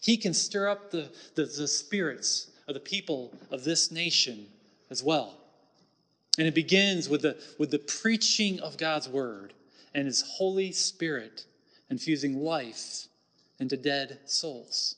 he 0.00 0.16
can 0.16 0.34
stir 0.34 0.68
up 0.68 0.90
the, 0.90 1.10
the, 1.34 1.44
the 1.44 1.68
spirits 1.68 2.50
of 2.68 2.74
the 2.74 2.80
people 2.80 3.32
of 3.50 3.64
this 3.64 3.90
nation 3.90 4.46
as 4.90 5.02
well. 5.02 5.34
And 6.38 6.46
it 6.46 6.54
begins 6.54 7.08
with 7.08 7.22
the, 7.22 7.36
with 7.58 7.70
the 7.70 7.78
preaching 7.78 8.60
of 8.60 8.76
God's 8.76 9.08
word 9.08 9.52
and 9.94 10.06
his 10.06 10.22
Holy 10.22 10.72
Spirit 10.72 11.44
infusing 11.88 12.42
life 12.42 13.06
into 13.58 13.76
dead 13.76 14.18
souls. 14.26 14.96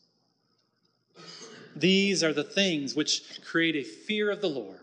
These 1.76 2.24
are 2.24 2.32
the 2.32 2.44
things 2.44 2.96
which 2.96 3.40
create 3.44 3.76
a 3.76 3.84
fear 3.84 4.30
of 4.30 4.40
the 4.40 4.48
Lord 4.48 4.80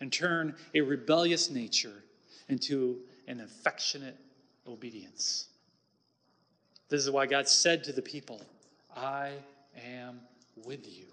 and 0.00 0.12
turn 0.12 0.54
a 0.74 0.82
rebellious 0.82 1.50
nature 1.50 2.04
into 2.48 2.98
an 3.26 3.40
affectionate 3.40 4.16
obedience. 4.68 5.48
This 6.88 7.02
is 7.02 7.10
why 7.10 7.26
God 7.26 7.48
said 7.48 7.84
to 7.84 7.92
the 7.92 8.02
people, 8.02 8.40
I 8.96 9.32
am 9.84 10.20
with 10.64 10.86
you. 10.86 11.04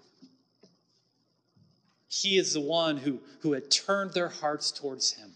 He 2.08 2.38
is 2.38 2.54
the 2.54 2.60
one 2.60 2.96
who, 2.96 3.20
who 3.40 3.52
had 3.52 3.70
turned 3.70 4.12
their 4.12 4.28
hearts 4.28 4.70
towards 4.70 5.12
him. 5.12 5.32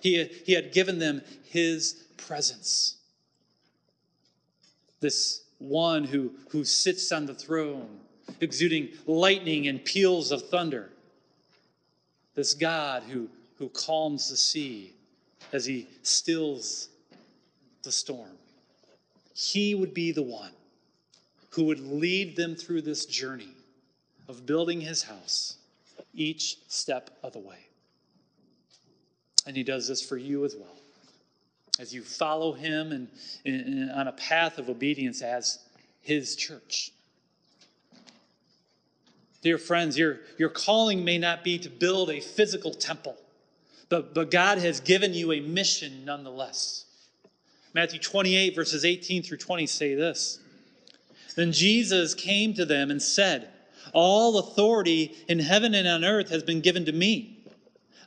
He, 0.00 0.24
he 0.44 0.52
had 0.52 0.72
given 0.72 0.98
them 0.98 1.22
his 1.44 2.04
presence. 2.16 2.96
This 5.00 5.42
one 5.58 6.04
who, 6.04 6.32
who 6.50 6.64
sits 6.64 7.12
on 7.12 7.26
the 7.26 7.34
throne, 7.34 8.00
exuding 8.40 8.88
lightning 9.06 9.68
and 9.68 9.84
peals 9.84 10.32
of 10.32 10.48
thunder. 10.48 10.90
This 12.34 12.54
God 12.54 13.04
who, 13.04 13.28
who 13.56 13.68
calms 13.68 14.30
the 14.30 14.36
sea 14.36 14.94
as 15.52 15.64
he 15.64 15.88
stills 16.02 16.88
the 17.82 17.92
storm. 17.92 18.36
He 19.34 19.74
would 19.74 19.94
be 19.94 20.12
the 20.12 20.22
one 20.22 20.52
who 21.50 21.64
would 21.64 21.80
lead 21.80 22.36
them 22.36 22.54
through 22.54 22.82
this 22.82 23.06
journey 23.06 23.52
of 24.28 24.46
building 24.46 24.80
his 24.80 25.02
house 25.02 25.56
each 26.14 26.58
step 26.68 27.10
of 27.22 27.32
the 27.32 27.38
way. 27.38 27.66
And 29.46 29.56
he 29.56 29.62
does 29.62 29.88
this 29.88 30.06
for 30.06 30.16
you 30.16 30.44
as 30.44 30.54
well. 30.56 30.76
As 31.78 31.94
you 31.94 32.02
follow 32.02 32.52
him 32.52 32.92
and, 32.92 33.08
and 33.44 33.90
on 33.92 34.08
a 34.08 34.12
path 34.12 34.58
of 34.58 34.68
obedience 34.68 35.22
as 35.22 35.60
his 36.00 36.36
church. 36.36 36.92
Dear 39.42 39.58
friends, 39.58 39.96
your, 39.96 40.18
your 40.36 40.48
calling 40.48 41.04
may 41.04 41.18
not 41.18 41.44
be 41.44 41.58
to 41.60 41.70
build 41.70 42.10
a 42.10 42.20
physical 42.20 42.74
temple, 42.74 43.16
but, 43.88 44.12
but 44.12 44.30
God 44.30 44.58
has 44.58 44.80
given 44.80 45.14
you 45.14 45.32
a 45.32 45.40
mission 45.40 46.04
nonetheless. 46.04 46.84
Matthew 47.78 48.00
28, 48.00 48.56
verses 48.56 48.84
18 48.84 49.22
through 49.22 49.36
20 49.36 49.64
say 49.68 49.94
this 49.94 50.40
Then 51.36 51.52
Jesus 51.52 52.12
came 52.12 52.52
to 52.54 52.64
them 52.64 52.90
and 52.90 53.00
said, 53.00 53.50
all 53.92 54.38
authority 54.38 55.14
in 55.28 55.38
heaven 55.38 55.74
and 55.74 55.86
on 55.86 56.04
earth 56.04 56.28
has 56.30 56.42
been 56.42 56.60
given 56.60 56.84
to 56.86 56.92
me. 56.92 57.46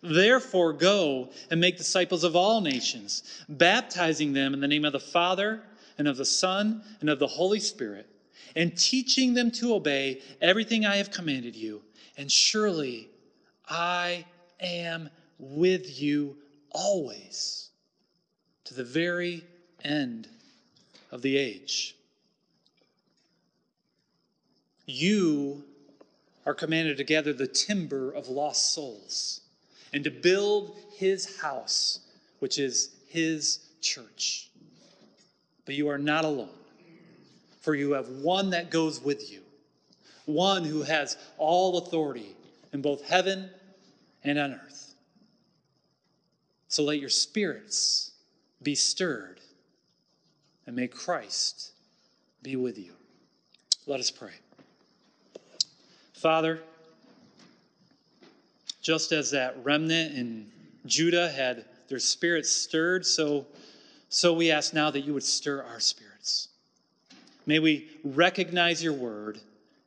Therefore, 0.04 0.74
go 0.74 1.30
and 1.50 1.62
make 1.62 1.78
disciples 1.78 2.26
of 2.26 2.36
all 2.36 2.60
nations, 2.60 3.24
baptizing 3.48 4.34
them 4.34 4.54
in 4.54 4.60
the 4.60 4.68
name 4.68 4.84
of 4.84 4.92
the 4.92 5.00
Father, 5.00 5.64
and 5.98 6.06
of 6.06 6.18
the 6.18 6.26
Son, 6.26 6.84
and 7.00 7.10
of 7.10 7.20
the 7.20 7.28
Holy 7.28 7.62
Spirit, 7.62 8.10
and 8.58 8.78
teaching 8.78 9.34
them 9.34 9.52
to 9.52 9.74
obey 9.74 10.22
everything 10.42 10.86
I 10.86 10.98
have 10.98 11.12
commanded 11.12 11.56
you. 11.56 11.82
And 12.18 12.30
surely 12.30 13.08
I 13.70 14.26
am 14.60 15.10
with 15.40 16.02
you 16.02 16.36
always, 16.74 17.70
to 18.66 18.74
the 18.74 18.84
very 18.84 19.46
end 19.84 20.28
of 21.12 21.22
the 21.22 21.38
age. 21.38 21.96
You 24.86 25.64
are 26.46 26.54
commanded 26.54 26.98
to 26.98 27.04
gather 27.04 27.34
the 27.34 27.48
timber 27.48 28.12
of 28.12 28.28
lost 28.28 28.74
souls 28.74 29.42
and 29.94 30.04
to 30.04 30.12
build 30.12 30.76
his 30.98 31.40
house, 31.42 32.00
which 32.40 32.58
is 32.58 32.90
his 33.08 33.60
church. 33.82 34.50
But 35.66 35.76
you 35.76 35.90
are 35.90 35.98
not 35.98 36.26
alone, 36.26 36.50
for 37.62 37.76
you 37.76 37.92
have 37.92 38.10
one 38.10 38.50
that 38.52 38.72
goes 38.72 39.02
with 39.02 39.32
you, 39.32 39.42
one 40.26 40.64
who 40.64 40.82
has 40.84 41.18
all 41.38 41.78
authority 41.78 42.36
in 42.74 42.82
both 42.82 43.08
heaven 43.08 43.50
and 44.24 44.40
on 44.40 44.54
earth. 44.54 44.96
So 46.68 46.84
let 46.84 47.00
your 47.00 47.10
spirits 47.10 48.12
be 48.64 48.76
stirred, 48.76 49.40
and 50.66 50.76
may 50.76 50.88
Christ 50.88 51.72
be 52.44 52.56
with 52.56 52.78
you. 52.78 52.94
Let 53.88 54.00
us 54.00 54.12
pray. 54.12 54.34
Father, 56.14 56.62
just 58.82 59.12
as 59.12 59.32
that 59.32 59.64
remnant 59.64 60.16
in 60.16 60.52
Judah 60.86 61.30
had 61.30 61.66
their 61.88 62.00
spirits 62.00 62.52
stirred, 62.52 63.06
so, 63.06 63.46
so 64.10 64.34
we 64.34 64.52
ask 64.52 64.74
now 64.74 64.92
that 64.92 65.02
you 65.02 65.14
would 65.14 65.24
stir 65.24 65.64
our 65.64 65.80
spirits. 65.80 66.50
May 67.46 67.60
we 67.60 67.90
recognize 68.04 68.84
your 68.84 68.94
word 68.94 69.40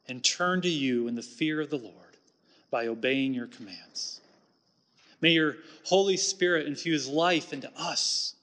and 0.09 0.23
turn 0.23 0.61
to 0.63 0.69
you 0.69 1.09
in 1.09 1.15
the 1.15 1.23
fear 1.23 1.61
of 1.61 1.71
the 1.71 1.79
Lord 1.79 1.95
by 2.71 2.89
obeying 2.89 3.33
your 3.33 3.47
commands. 3.47 4.21
May 5.21 5.31
your 5.31 5.57
Holy 5.85 6.17
Spirit 6.17 6.67
infuse 6.67 7.09
life 7.09 7.53
into 7.53 7.71
us 7.77 8.35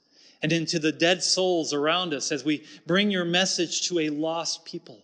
and 0.41 0.51
into 0.51 0.79
the 0.79 0.91
dead 0.91 1.23
souls 1.23 1.73
around 1.73 2.13
us 2.13 2.31
as 2.31 2.43
we 2.43 2.63
bring 2.87 3.11
your 3.11 3.25
message 3.25 3.87
to 3.87 3.99
a 3.99 4.09
lost 4.09 4.65
people. 4.65 5.03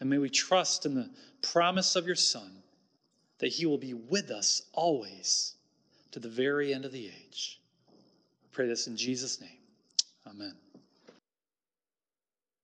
And 0.00 0.10
may 0.10 0.18
we 0.18 0.30
trust 0.30 0.86
in 0.86 0.94
the 0.94 1.10
promise 1.42 1.96
of 1.96 2.06
your 2.06 2.16
Son 2.16 2.62
that 3.38 3.48
he 3.48 3.66
will 3.66 3.78
be 3.78 3.94
with 3.94 4.30
us 4.30 4.62
always 4.72 5.54
to 6.12 6.18
the 6.18 6.28
very 6.28 6.74
end 6.74 6.84
of 6.84 6.92
the 6.92 7.06
age. 7.06 7.60
I 7.90 8.48
pray 8.52 8.66
this 8.66 8.86
in 8.86 8.96
Jesus' 8.96 9.40
name. 9.40 9.58
Amen. 10.26 10.54